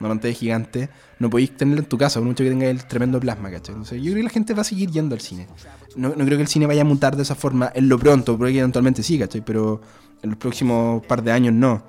una 0.00 0.08
pantalla 0.08 0.34
gigante, 0.34 0.88
no 1.18 1.28
podéis 1.28 1.56
tenerla 1.56 1.82
en 1.82 1.88
tu 1.88 1.98
casa, 1.98 2.18
por 2.18 2.26
mucho 2.26 2.42
que 2.42 2.50
tenga 2.50 2.66
el 2.66 2.84
tremendo 2.86 3.20
plasma, 3.20 3.50
¿cachai? 3.50 3.74
Entonces, 3.74 3.98
yo 3.98 4.12
creo 4.12 4.16
que 4.16 4.22
la 4.24 4.30
gente 4.30 4.54
va 4.54 4.62
a 4.62 4.64
seguir 4.64 4.90
yendo 4.90 5.14
al 5.14 5.20
cine. 5.20 5.46
No, 5.94 6.12
creo 6.12 6.38
que 6.38 6.42
el 6.42 6.48
cine 6.48 6.66
vaya 6.66 6.82
a 6.82 6.84
mutar 6.84 7.16
de 7.16 7.22
esa 7.22 7.34
forma 7.34 7.70
en 7.74 7.88
lo 7.88 7.98
pronto, 7.98 8.36
porque 8.38 8.58
eventualmente 8.58 9.02
sí, 9.02 9.18
¿cachai? 9.18 9.42
Pero 9.42 9.82
en 10.22 10.30
los 10.30 10.38
próximos 10.38 11.04
par 11.06 11.22
de 11.22 11.32
años 11.32 11.52
no. 11.52 11.82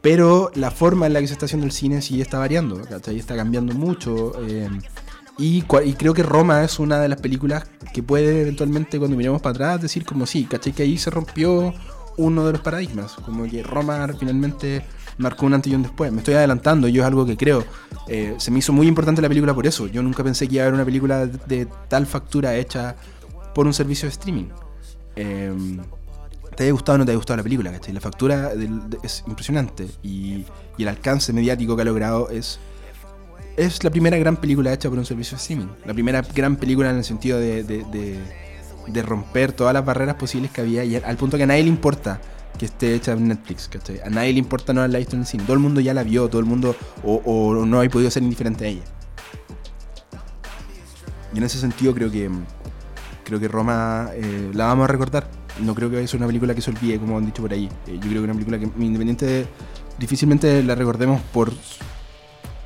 Pero 0.00 0.50
la 0.54 0.70
forma 0.70 1.06
en 1.06 1.12
la 1.12 1.20
que 1.20 1.26
se 1.28 1.34
está 1.34 1.44
haciendo 1.44 1.66
el 1.66 1.72
cine 1.72 2.00
sí 2.00 2.20
está 2.20 2.38
variando, 2.38 2.80
¿cachai? 2.82 3.18
Está 3.18 3.36
cambiando 3.36 3.74
mucho. 3.74 4.32
Eh, 4.48 4.68
y, 5.38 5.58
y, 5.84 5.92
creo 5.94 6.14
que 6.14 6.22
Roma 6.22 6.64
es 6.64 6.78
una 6.78 7.00
de 7.00 7.08
las 7.08 7.20
películas 7.20 7.64
que 7.92 8.02
puede 8.02 8.40
eventualmente, 8.40 8.98
cuando 8.98 9.16
miremos 9.16 9.42
para 9.42 9.52
atrás, 9.52 9.82
decir 9.82 10.04
como 10.04 10.26
sí, 10.26 10.44
¿cachai? 10.44 10.72
Que 10.72 10.84
ahí 10.84 10.96
se 10.96 11.10
rompió 11.10 11.74
uno 12.16 12.46
de 12.46 12.52
los 12.52 12.62
paradigmas. 12.62 13.12
Como 13.12 13.44
que 13.44 13.62
Roma 13.62 14.08
finalmente 14.18 14.82
marcó 15.18 15.46
un 15.46 15.54
antes 15.54 15.72
y 15.72 15.74
un 15.74 15.82
después. 15.82 16.12
Me 16.12 16.18
estoy 16.18 16.34
adelantando, 16.34 16.88
yo 16.88 17.02
es 17.02 17.06
algo 17.06 17.26
que 17.26 17.36
creo. 17.36 17.64
Eh, 18.08 18.34
se 18.38 18.50
me 18.50 18.58
hizo 18.58 18.72
muy 18.72 18.86
importante 18.86 19.22
la 19.22 19.28
película 19.28 19.54
por 19.54 19.66
eso. 19.66 19.86
Yo 19.86 20.02
nunca 20.02 20.24
pensé 20.24 20.48
que 20.48 20.56
iba 20.56 20.64
a 20.64 20.66
haber 20.66 20.74
una 20.74 20.84
película 20.84 21.26
de, 21.26 21.66
tal 21.88 22.06
factura 22.06 22.56
hecha 22.56 22.96
por 23.54 23.66
un 23.66 23.74
servicio 23.74 24.06
de 24.06 24.12
streaming. 24.12 24.48
Em, 25.16 25.78
te 26.56 26.64
haya 26.64 26.72
gustado 26.72 26.96
o 26.96 26.98
no 26.98 27.04
te 27.04 27.12
haya 27.12 27.16
gustado 27.16 27.36
la 27.38 27.42
película, 27.42 27.72
¿cachai? 27.72 27.94
La 27.94 28.00
factura 28.00 28.52
es 29.02 29.24
impresionante 29.26 29.88
y, 30.02 30.44
el 30.78 30.88
alcance 30.88 31.32
mediático 31.32 31.76
que 31.76 31.82
ha 31.82 31.84
logrado 31.84 32.28
es, 32.30 32.58
es 33.56 33.84
la 33.84 33.90
primera 33.90 34.16
gran 34.16 34.36
película 34.36 34.72
hecha 34.72 34.88
por 34.88 34.98
un 34.98 35.06
servicio 35.06 35.36
de 35.36 35.42
streaming. 35.42 35.68
La 35.84 35.94
primera 35.94 36.22
gran 36.22 36.56
película 36.56 36.90
en 36.90 36.96
el 36.96 37.04
sentido 37.04 37.38
de, 37.38 37.62
de 37.62 39.02
romper 39.02 39.52
todas 39.52 39.72
las 39.74 39.84
barreras 39.84 40.16
posibles 40.16 40.50
que 40.50 40.60
había 40.60 40.82
y 40.84 40.96
al 40.96 41.16
punto 41.16 41.36
que 41.36 41.44
a 41.44 41.46
nadie 41.46 41.62
le 41.62 41.68
importa 41.68 42.20
que 42.62 42.66
esté 42.66 42.94
hecha 42.94 43.10
en 43.10 43.26
Netflix, 43.26 43.66
¿cachai? 43.66 43.98
A 44.02 44.08
nadie 44.08 44.32
le 44.34 44.38
importa 44.38 44.72
no 44.72 44.82
haberla 44.82 44.98
visto 44.98 45.16
en 45.16 45.22
el 45.22 45.26
cine. 45.26 45.42
Todo 45.42 45.54
el 45.54 45.58
mundo 45.58 45.80
ya 45.80 45.92
la 45.94 46.04
vio, 46.04 46.28
todo 46.28 46.38
el 46.38 46.46
mundo 46.46 46.76
o, 47.02 47.64
no 47.66 47.80
ha 47.80 47.88
podido 47.88 48.08
ser 48.08 48.22
indiferente 48.22 48.64
a 48.64 48.68
ella. 48.68 48.82
Y 51.34 51.38
en 51.38 51.42
ese 51.42 51.58
sentido 51.58 51.92
creo 51.92 52.08
que 52.08 52.30
creo 53.24 53.40
que 53.40 53.48
Roma 53.48 54.10
eh, 54.14 54.52
la 54.54 54.66
vamos 54.66 54.84
a 54.84 54.86
recordar. 54.86 55.28
No 55.58 55.74
creo 55.74 55.90
que 55.90 55.96
vaya 55.96 56.04
a 56.04 56.08
ser 56.08 56.18
una 56.18 56.28
película 56.28 56.54
que 56.54 56.60
se 56.60 56.70
olvide, 56.70 57.00
como 57.00 57.18
han 57.18 57.26
dicho 57.26 57.42
por 57.42 57.52
ahí. 57.52 57.68
Eh, 57.88 57.94
yo 57.94 58.08
creo 58.08 58.20
que 58.22 58.24
una 58.30 58.34
película 58.34 58.60
que 58.60 58.66
independiente 58.66 59.44
difícilmente 59.98 60.62
la 60.62 60.76
recordemos 60.76 61.20
por 61.32 61.52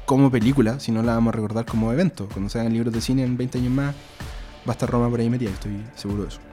como 0.05 0.31
película, 0.31 0.79
sino 0.79 1.03
la 1.03 1.15
vamos 1.15 1.33
a 1.33 1.37
recordar 1.37 1.65
como 1.65 1.91
evento. 1.91 2.29
Cuando 2.31 2.51
se 2.51 2.61
hagan 2.61 2.75
libros 2.75 2.93
de 2.93 3.01
cine 3.01 3.25
en 3.25 3.39
20 3.39 3.57
años 3.57 3.73
más, 3.73 3.95
va 4.69 4.69
a 4.69 4.73
estar 4.73 4.91
Roma 4.91 5.09
por 5.09 5.21
ahí 5.21 5.31
metida, 5.31 5.49
estoy 5.49 5.83
seguro 5.95 6.25
de 6.25 6.29
eso. 6.29 6.46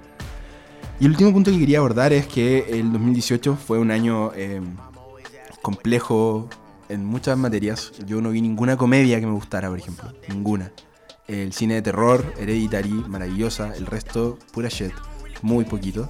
Y 1.00 1.06
el 1.06 1.12
último 1.12 1.34
punto 1.34 1.52
que 1.52 1.60
quería 1.60 1.80
abordar 1.80 2.14
es 2.14 2.28
que 2.28 2.66
el 2.70 2.92
2018 2.92 3.56
fue 3.56 3.80
un 3.80 3.92
año 3.92 4.32
eh, 4.36 4.62
complejo 5.62 6.50
en 6.90 7.06
muchas 7.06 7.38
materias. 7.38 7.92
Yo 8.06 8.22
no 8.22 8.30
vi 8.30 8.42
ninguna 8.42 8.78
comedia 8.78 9.20
que 9.20 9.26
me 9.26 9.34
gustara, 9.34 9.70
por 9.70 9.80
ejemplo. 9.80 10.14
Ninguna. 10.30 10.72
El 11.28 11.54
cine 11.54 11.76
de 11.76 11.82
terror, 11.82 12.34
Hereditary, 12.38 12.90
maravillosa. 12.90 13.74
El 13.76 13.86
resto, 13.86 14.38
pura 14.52 14.70
shit. 14.70 14.94
Muy 15.42 15.66
poquito. 15.66 16.10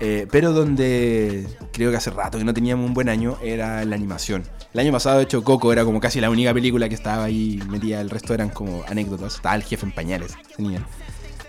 Eh, 0.00 0.26
pero 0.30 0.52
donde 0.52 1.46
creo 1.72 1.90
que 1.90 1.96
hace 1.96 2.10
rato 2.10 2.36
que 2.36 2.44
no 2.44 2.52
teníamos 2.52 2.86
un 2.86 2.94
buen 2.94 3.08
año 3.08 3.38
era 3.42 3.84
la 3.84 3.94
animación. 3.94 4.42
El 4.74 4.80
año 4.80 4.92
pasado, 4.92 5.18
de 5.18 5.24
hecho, 5.24 5.44
Coco 5.44 5.72
era 5.72 5.84
como 5.84 6.00
casi 6.00 6.20
la 6.20 6.28
única 6.28 6.52
película 6.52 6.88
que 6.88 6.94
estaba 6.94 7.24
ahí 7.24 7.62
metida. 7.68 8.00
El 8.00 8.10
resto 8.10 8.34
eran 8.34 8.50
como 8.50 8.82
anécdotas. 8.88 9.36
Estaba 9.36 9.54
el 9.54 9.62
jefe 9.62 9.86
en 9.86 9.92
pañales. 9.92 10.34
Tenía. 10.56 10.84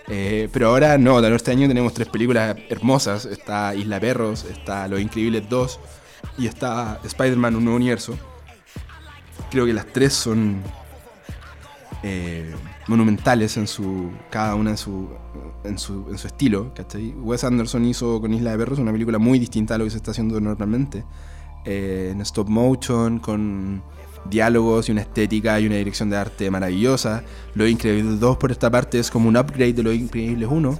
Eh, 0.08 0.48
pero 0.52 0.68
ahora 0.68 0.98
no, 0.98 1.18
este 1.18 1.50
año 1.50 1.66
tenemos 1.66 1.92
tres 1.94 2.08
películas 2.08 2.56
hermosas. 2.68 3.24
Está 3.24 3.74
Isla 3.74 4.00
Perros, 4.00 4.44
está 4.44 4.86
Los 4.88 5.00
Increíbles 5.00 5.48
2 5.48 5.80
y 6.38 6.46
está 6.46 7.00
Spider-Man 7.04 7.56
Un 7.56 7.64
Nuevo 7.64 7.76
Universo. 7.76 8.16
Creo 9.50 9.66
que 9.66 9.72
las 9.72 9.86
tres 9.86 10.12
son 10.12 10.62
eh, 12.02 12.54
monumentales 12.86 13.56
en 13.56 13.66
su. 13.66 14.10
cada 14.30 14.54
una 14.54 14.70
en 14.70 14.76
su, 14.76 15.08
en 15.64 15.78
su, 15.78 16.06
en 16.10 16.18
su 16.18 16.26
estilo. 16.26 16.72
Wes 17.16 17.44
Anderson 17.44 17.84
hizo 17.84 18.20
con 18.20 18.32
Isla 18.32 18.52
de 18.52 18.58
Perros 18.58 18.78
una 18.78 18.92
película 18.92 19.18
muy 19.18 19.38
distinta 19.38 19.74
a 19.74 19.78
lo 19.78 19.84
que 19.84 19.90
se 19.90 19.96
está 19.96 20.12
haciendo 20.12 20.40
normalmente. 20.40 21.04
Eh, 21.64 22.10
en 22.12 22.20
stop 22.20 22.48
motion, 22.48 23.18
con 23.18 23.82
diálogos 24.28 24.88
y 24.88 24.92
una 24.92 25.02
estética 25.02 25.58
y 25.60 25.66
una 25.66 25.76
dirección 25.76 26.10
de 26.10 26.16
arte 26.16 26.50
maravillosa. 26.50 27.22
Los 27.54 27.68
Increíbles 27.68 28.20
2 28.20 28.36
por 28.36 28.50
esta 28.52 28.70
parte 28.70 28.98
es 28.98 29.10
como 29.10 29.28
un 29.28 29.36
upgrade 29.36 29.72
de 29.72 29.82
Los 29.82 29.94
Increíbles 29.94 30.48
1. 30.50 30.78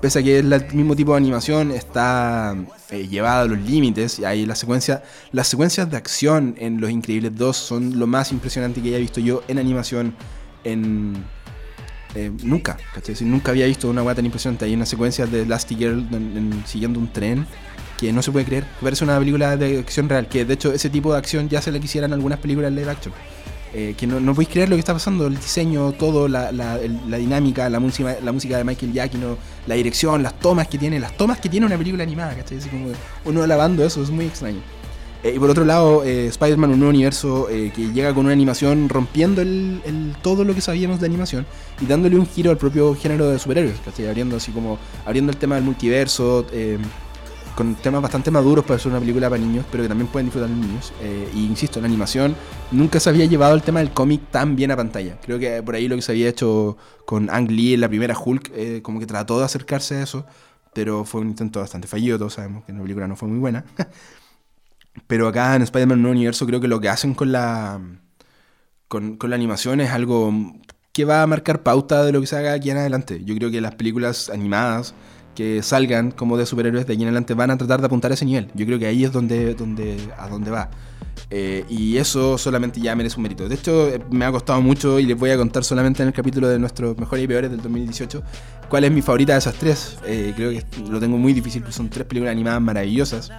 Pese 0.00 0.18
a 0.18 0.22
que 0.22 0.38
es 0.38 0.44
el 0.44 0.74
mismo 0.74 0.94
tipo 0.94 1.12
de 1.12 1.18
animación, 1.18 1.70
está 1.70 2.54
eh, 2.90 3.08
llevada 3.08 3.42
a 3.42 3.44
los 3.46 3.58
límites. 3.58 4.18
Y 4.18 4.24
ahí 4.24 4.44
la 4.46 4.54
secuencia, 4.54 5.02
las 5.32 5.48
secuencias 5.48 5.90
de 5.90 5.96
acción 5.96 6.54
en 6.58 6.80
Los 6.80 6.90
Increíbles 6.90 7.34
2 7.34 7.56
son 7.56 7.98
lo 7.98 8.06
más 8.06 8.30
impresionante 8.32 8.82
que 8.82 8.88
haya 8.88 8.98
visto 8.98 9.20
yo 9.20 9.42
en 9.48 9.58
animación 9.58 10.14
en, 10.64 11.24
eh, 12.16 12.32
nunca, 12.44 12.78
nunca 13.20 13.50
había 13.50 13.66
visto 13.66 13.90
una 13.90 14.02
hueá 14.02 14.14
tan 14.14 14.24
impresionante. 14.24 14.64
Hay 14.64 14.74
una 14.74 14.86
secuencia 14.86 15.26
de 15.26 15.44
Girl 15.68 16.06
siguiendo 16.64 16.98
un 16.98 17.12
tren 17.12 17.46
que 17.98 18.10
no 18.10 18.22
se 18.22 18.32
puede 18.32 18.46
creer. 18.46 18.64
Parece 18.80 19.04
una 19.04 19.18
película 19.18 19.56
de 19.58 19.80
acción 19.80 20.08
real, 20.08 20.26
que 20.26 20.46
de 20.46 20.54
hecho 20.54 20.72
ese 20.72 20.88
tipo 20.88 21.12
de 21.12 21.18
acción 21.18 21.50
ya 21.50 21.60
se 21.60 21.70
le 21.70 21.78
quisieran 21.78 22.14
algunas 22.14 22.38
películas 22.38 22.72
live 22.72 22.90
action. 22.90 23.12
Eh, 23.74 23.94
que 23.98 24.06
no, 24.06 24.18
no 24.20 24.32
podéis 24.32 24.48
creer 24.48 24.70
lo 24.70 24.76
que 24.76 24.80
está 24.80 24.94
pasando, 24.94 25.26
el 25.26 25.36
diseño, 25.36 25.92
todo, 25.92 26.28
la, 26.28 26.50
la, 26.52 26.78
dinámica, 26.78 27.68
la 27.68 27.80
música, 27.80 28.16
la 28.22 28.32
música 28.32 28.56
de 28.56 28.64
Michael 28.64 28.92
Giacchino, 28.92 29.36
la 29.66 29.74
dirección, 29.74 30.22
las 30.22 30.38
tomas 30.38 30.68
que 30.68 30.78
tiene, 30.78 30.98
las 30.98 31.14
tomas 31.18 31.38
que 31.38 31.50
tiene 31.50 31.66
una 31.66 31.76
película 31.76 32.02
animada, 32.02 32.34
¿cachai? 32.34 32.58
Como 32.70 32.92
uno 33.26 33.42
alabando 33.42 33.84
eso, 33.84 34.02
es 34.02 34.08
muy 34.08 34.24
extraño. 34.24 34.62
Eh, 35.26 35.32
y 35.34 35.38
por 35.38 35.50
otro 35.50 35.64
lado, 35.64 36.04
eh, 36.04 36.26
Spider-Man, 36.26 36.70
un 36.70 36.78
nuevo 36.78 36.90
universo 36.90 37.48
eh, 37.50 37.72
que 37.74 37.90
llega 37.92 38.14
con 38.14 38.26
una 38.26 38.32
animación 38.32 38.88
rompiendo 38.88 39.40
el, 39.42 39.80
el- 39.84 40.14
todo 40.22 40.44
lo 40.44 40.54
que 40.54 40.60
sabíamos 40.60 41.00
de 41.00 41.06
animación 41.06 41.46
y 41.80 41.86
dándole 41.86 42.16
un 42.16 42.26
giro 42.26 42.50
al 42.50 42.58
propio 42.58 42.94
género 42.94 43.28
de 43.30 43.38
superhéroes, 43.38 43.80
¿cachai? 43.80 44.06
Abriendo 44.08 44.36
así 44.36 44.52
como, 44.52 44.78
abriendo 45.04 45.32
el 45.32 45.38
tema 45.38 45.54
del 45.56 45.64
multiverso, 45.64 46.46
eh, 46.52 46.78
con 47.56 47.74
temas 47.76 48.02
bastante 48.02 48.30
maduros 48.30 48.64
para 48.66 48.78
ser 48.78 48.90
una 48.92 49.00
película 49.00 49.30
para 49.30 49.40
niños, 49.40 49.64
pero 49.70 49.82
que 49.82 49.88
también 49.88 50.08
pueden 50.08 50.26
disfrutar 50.26 50.50
los 50.50 50.58
niños. 50.58 50.92
Eh, 51.00 51.30
y 51.34 51.46
insisto, 51.46 51.80
la 51.80 51.86
animación 51.86 52.36
nunca 52.70 53.00
se 53.00 53.08
había 53.08 53.24
llevado 53.24 53.54
el 53.54 53.62
tema 53.62 53.80
del 53.80 53.92
cómic 53.92 54.30
tan 54.30 54.56
bien 54.56 54.70
a 54.72 54.76
pantalla. 54.76 55.18
Creo 55.22 55.38
que 55.38 55.62
por 55.62 55.74
ahí 55.74 55.88
lo 55.88 55.96
que 55.96 56.02
se 56.02 56.12
había 56.12 56.28
hecho 56.28 56.76
con 57.06 57.30
Ang 57.30 57.50
Lee 57.50 57.74
en 57.74 57.80
la 57.80 57.88
primera 57.88 58.14
Hulk, 58.18 58.52
eh, 58.54 58.80
como 58.82 59.00
que 59.00 59.06
trató 59.06 59.38
de 59.38 59.46
acercarse 59.46 59.96
a 59.96 60.02
eso, 60.02 60.26
pero 60.74 61.04
fue 61.06 61.22
un 61.22 61.28
intento 61.30 61.60
bastante 61.60 61.88
fallido, 61.88 62.18
todos 62.18 62.34
sabemos 62.34 62.64
que 62.66 62.72
la 62.74 62.82
película 62.82 63.08
no 63.08 63.16
fue 63.16 63.28
muy 63.28 63.38
buena. 63.38 63.64
pero 65.06 65.28
acá 65.28 65.54
en 65.54 65.62
Spider-Man 65.62 66.04
Universo 66.04 66.46
creo 66.46 66.60
que 66.60 66.68
lo 66.68 66.80
que 66.80 66.88
hacen 66.88 67.14
con 67.14 67.32
la, 67.32 67.80
con, 68.88 69.16
con 69.16 69.30
la 69.30 69.36
animación 69.36 69.80
es 69.80 69.90
algo 69.90 70.32
que 70.92 71.04
va 71.04 71.22
a 71.22 71.26
marcar 71.26 71.62
pauta 71.62 72.04
de 72.04 72.12
lo 72.12 72.20
que 72.20 72.26
se 72.26 72.36
haga 72.36 72.54
aquí 72.54 72.70
en 72.70 72.78
adelante. 72.78 73.22
Yo 73.24 73.34
creo 73.36 73.50
que 73.50 73.60
las 73.60 73.74
películas 73.74 74.30
animadas 74.30 74.94
que 75.34 75.62
salgan 75.62 76.10
como 76.10 76.36
de 76.36 76.46
superhéroes 76.46 76.86
de 76.86 76.94
aquí 76.94 77.02
en 77.02 77.08
adelante 77.08 77.34
van 77.34 77.50
a 77.50 77.58
tratar 77.58 77.80
de 77.80 77.86
apuntar 77.86 78.10
a 78.10 78.14
ese 78.14 78.24
nivel. 78.24 78.50
Yo 78.54 78.66
creo 78.66 78.78
que 78.78 78.86
ahí 78.86 79.04
es 79.04 79.12
donde, 79.12 79.54
donde, 79.54 79.98
a 80.18 80.28
donde 80.28 80.50
va. 80.50 80.70
Eh, 81.30 81.64
y 81.68 81.96
eso 81.96 82.38
solamente 82.38 82.80
ya 82.80 82.94
merece 82.96 83.16
un 83.16 83.24
mérito. 83.24 83.48
De 83.48 83.54
hecho, 83.54 83.88
eh, 83.88 84.00
me 84.10 84.24
ha 84.24 84.32
costado 84.32 84.60
mucho 84.62 84.98
y 84.98 85.06
les 85.06 85.18
voy 85.18 85.30
a 85.30 85.36
contar 85.36 85.64
solamente 85.64 86.02
en 86.02 86.08
el 86.08 86.14
capítulo 86.14 86.48
de 86.48 86.58
nuestros 86.58 86.96
mejores 86.98 87.24
y 87.24 87.28
peores 87.28 87.50
del 87.50 87.60
2018 87.60 88.22
cuál 88.68 88.84
es 88.84 88.92
mi 88.92 89.02
favorita 89.02 89.32
de 89.32 89.38
esas 89.38 89.54
tres. 89.54 89.98
Eh, 90.06 90.32
creo 90.34 90.50
que 90.50 90.64
lo 90.88 90.98
tengo 91.00 91.18
muy 91.18 91.32
difícil, 91.32 91.62
pues 91.62 91.74
son 91.74 91.88
tres 91.88 92.06
películas 92.06 92.32
animadas 92.32 92.60
maravillosas. 92.60 93.30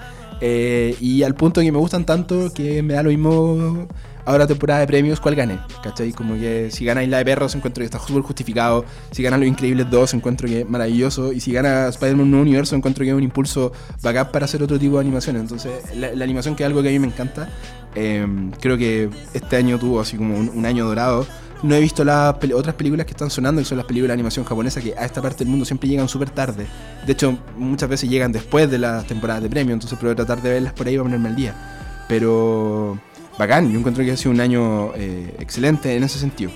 Eh, 0.42 0.96
y 1.02 1.24
al 1.24 1.36
punto 1.36 1.62
que 1.62 1.72
me 1.72 1.80
gustan 1.80 2.06
tanto 2.06 2.54
que 2.54 2.84
me 2.84 2.94
da 2.94 3.04
lo 3.04 3.10
mismo 3.10 3.88
ahora 4.26 4.46
temporada 4.46 4.82
de 4.82 4.88
premios 4.88 5.20
cuál 5.20 5.36
gane. 5.36 5.60
¿Cachai? 5.82 6.12
Como 6.12 6.36
que 6.36 6.70
si 6.70 6.86
gana 6.86 7.04
Isla 7.04 7.20
de 7.20 7.26
Perros 7.26 7.56
encuentro 7.56 7.82
que 7.82 7.86
está 7.86 8.00
súper 8.00 8.22
justificado. 8.22 8.86
Si 9.12 9.24
gana 9.24 9.38
Los 9.38 9.48
Increíbles 9.48 9.90
2 9.90 10.14
encuentro 10.16 10.48
que 10.48 10.62
es 10.62 10.70
maravilloso. 10.70 11.32
Y 11.32 11.40
si 11.40 11.52
gana 11.52 11.88
Spider-Man 11.88 12.30
Nuevo 12.30 12.44
Universo 12.44 12.76
encuentro 12.76 13.04
que 13.04 13.10
es 13.10 13.16
un 13.16 13.24
impulso 13.24 13.72
bacán 14.04 14.32
para 14.32 14.46
hacer 14.46 14.62
otro 14.62 14.78
tipo 14.78 14.96
de 14.96 15.02
animación. 15.02 15.38
Entonces 15.38 15.72
la, 15.96 16.14
la 16.14 16.24
animación 16.24 16.56
que 16.56 16.64
es 16.64 16.68
algo 16.68 16.82
que 16.84 16.90
a 16.90 16.92
mí 16.92 17.00
me 17.00 17.08
encanta. 17.08 17.50
Eh, 17.96 18.28
creo 18.60 18.78
que 18.78 19.10
este 19.34 19.56
año 19.56 19.80
tuvo 19.80 20.02
así 20.02 20.18
como 20.18 20.38
un, 20.38 20.50
un 20.50 20.66
año 20.66 20.86
dorado. 20.86 21.26
No 21.64 21.74
he 21.74 21.80
visto 21.80 22.04
las 22.04 22.36
otras 22.54 22.76
películas 22.76 23.06
que 23.06 23.12
están 23.12 23.30
sonando, 23.30 23.62
que 23.62 23.66
son 23.66 23.78
las 23.78 23.88
películas 23.88 24.10
de 24.10 24.14
animación 24.14 24.46
japonesa, 24.46 24.80
que 24.82 24.96
a 24.96 25.06
esta 25.06 25.22
parte 25.22 25.40
del 25.40 25.48
mundo 25.48 25.66
siempre 25.66 25.90
llegan 25.90 26.08
súper 26.08 26.30
tarde. 26.30 26.68
De 27.06 27.14
hecho, 27.14 27.38
muchas 27.58 27.90
veces 27.90 28.10
llegan 28.10 28.32
después 28.32 28.70
de 28.70 28.78
las 28.78 29.06
temporadas 29.08 29.42
de 29.42 29.50
premio, 29.50 29.74
entonces 29.74 29.98
pero 30.00 30.16
tratar 30.16 30.42
de 30.42 30.52
verlas 30.52 30.74
por 30.74 30.88
ahí 30.88 30.96
para 30.96 31.04
ponerme 31.04 31.30
al 31.30 31.36
día. 31.36 31.56
Pero 32.08 33.00
bacán, 33.40 33.72
yo 33.72 33.80
encuentro 33.80 34.04
que 34.04 34.12
ha 34.12 34.18
sido 34.18 34.32
un 34.32 34.40
año 34.40 34.94
eh, 34.96 35.36
excelente 35.40 35.96
en 35.96 36.04
ese 36.04 36.20
sentido. 36.20 36.52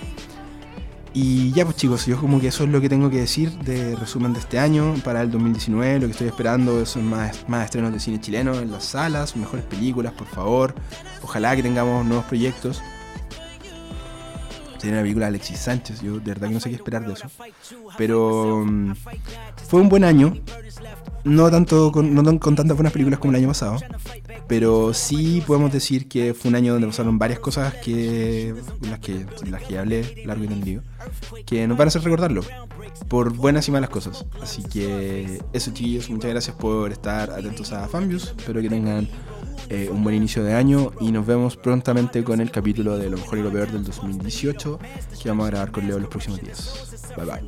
Y 1.13 1.51
ya 1.51 1.65
pues 1.65 1.75
chicos, 1.75 2.05
yo 2.05 2.17
como 2.17 2.39
que 2.39 2.47
eso 2.47 2.63
es 2.63 2.69
lo 2.69 2.79
que 2.79 2.87
tengo 2.87 3.09
que 3.09 3.17
decir 3.17 3.51
de 3.51 3.97
resumen 3.97 4.31
de 4.31 4.39
este 4.39 4.59
año 4.59 4.95
para 5.03 5.21
el 5.21 5.29
2019. 5.29 5.99
Lo 5.99 6.05
que 6.05 6.11
estoy 6.11 6.27
esperando 6.27 6.85
son 6.85 7.09
más, 7.09 7.49
más 7.49 7.65
estrenos 7.65 7.91
de 7.91 7.99
cine 7.99 8.21
chileno 8.21 8.53
en 8.55 8.71
las 8.71 8.85
salas, 8.85 9.35
mejores 9.35 9.65
películas, 9.65 10.13
por 10.13 10.27
favor. 10.27 10.73
Ojalá 11.21 11.53
que 11.55 11.63
tengamos 11.63 12.05
nuevos 12.05 12.25
proyectos. 12.25 12.81
Tiene 14.81 14.97
la 14.97 15.03
película 15.03 15.27
Alexis 15.27 15.59
Sánchez, 15.59 16.01
yo 16.01 16.13
de 16.13 16.31
verdad 16.31 16.47
que 16.47 16.55
no 16.55 16.59
sé 16.59 16.69
qué 16.69 16.75
esperar 16.75 17.05
de 17.05 17.13
eso. 17.13 17.27
Pero 17.99 18.65
mm, 18.65 18.95
fue 19.67 19.79
un 19.79 19.89
buen 19.89 20.03
año. 20.03 20.33
No 21.23 21.51
tanto 21.51 21.91
con, 21.91 22.15
no 22.15 22.23
con 22.39 22.55
tantas 22.55 22.75
buenas 22.75 22.91
películas 22.91 23.19
como 23.19 23.31
el 23.31 23.37
año 23.37 23.49
pasado. 23.49 23.77
Pero 24.47 24.91
sí 24.95 25.43
podemos 25.45 25.71
decir 25.71 26.07
que 26.07 26.33
fue 26.33 26.49
un 26.49 26.55
año 26.55 26.73
donde 26.73 26.87
pasaron 26.87 27.19
varias 27.19 27.39
cosas 27.39 27.75
que 27.75 28.55
las 28.81 28.97
que, 28.99 29.23
las 29.47 29.61
que 29.61 29.77
hablé 29.77 30.23
largo 30.25 30.45
y 30.45 30.47
tendido. 30.47 30.81
Que 31.45 31.67
nos 31.67 31.77
van 31.77 31.87
a 31.87 31.89
hacer 31.89 32.01
recordarlo. 32.01 32.41
Por 33.07 33.33
buenas 33.33 33.67
y 33.67 33.71
malas 33.71 33.91
cosas. 33.91 34.25
Así 34.41 34.63
que 34.63 35.43
eso 35.53 35.71
chiquillos, 35.71 36.09
muchas 36.09 36.31
gracias 36.31 36.55
por 36.55 36.91
estar 36.91 37.29
atentos 37.29 37.71
a 37.71 37.87
Fambius. 37.87 38.33
Espero 38.35 38.61
que 38.61 38.69
tengan 38.69 39.07
eh, 39.73 39.89
un 39.89 40.03
buen 40.03 40.13
inicio 40.13 40.43
de 40.43 40.53
año 40.53 40.91
y 40.99 41.13
nos 41.13 41.25
vemos 41.25 41.55
prontamente 41.55 42.25
con 42.25 42.41
el 42.41 42.51
capítulo 42.51 42.97
de 42.97 43.09
lo 43.09 43.15
mejor 43.15 43.37
y 43.37 43.41
lo 43.41 43.49
peor 43.49 43.71
del 43.71 43.85
2018 43.85 44.79
que 45.23 45.29
vamos 45.29 45.47
a 45.47 45.51
grabar 45.51 45.71
con 45.71 45.87
Leo 45.87 45.97
los 45.97 46.09
próximos 46.09 46.41
días. 46.41 47.13
Bye 47.15 47.25
bye. 47.25 47.41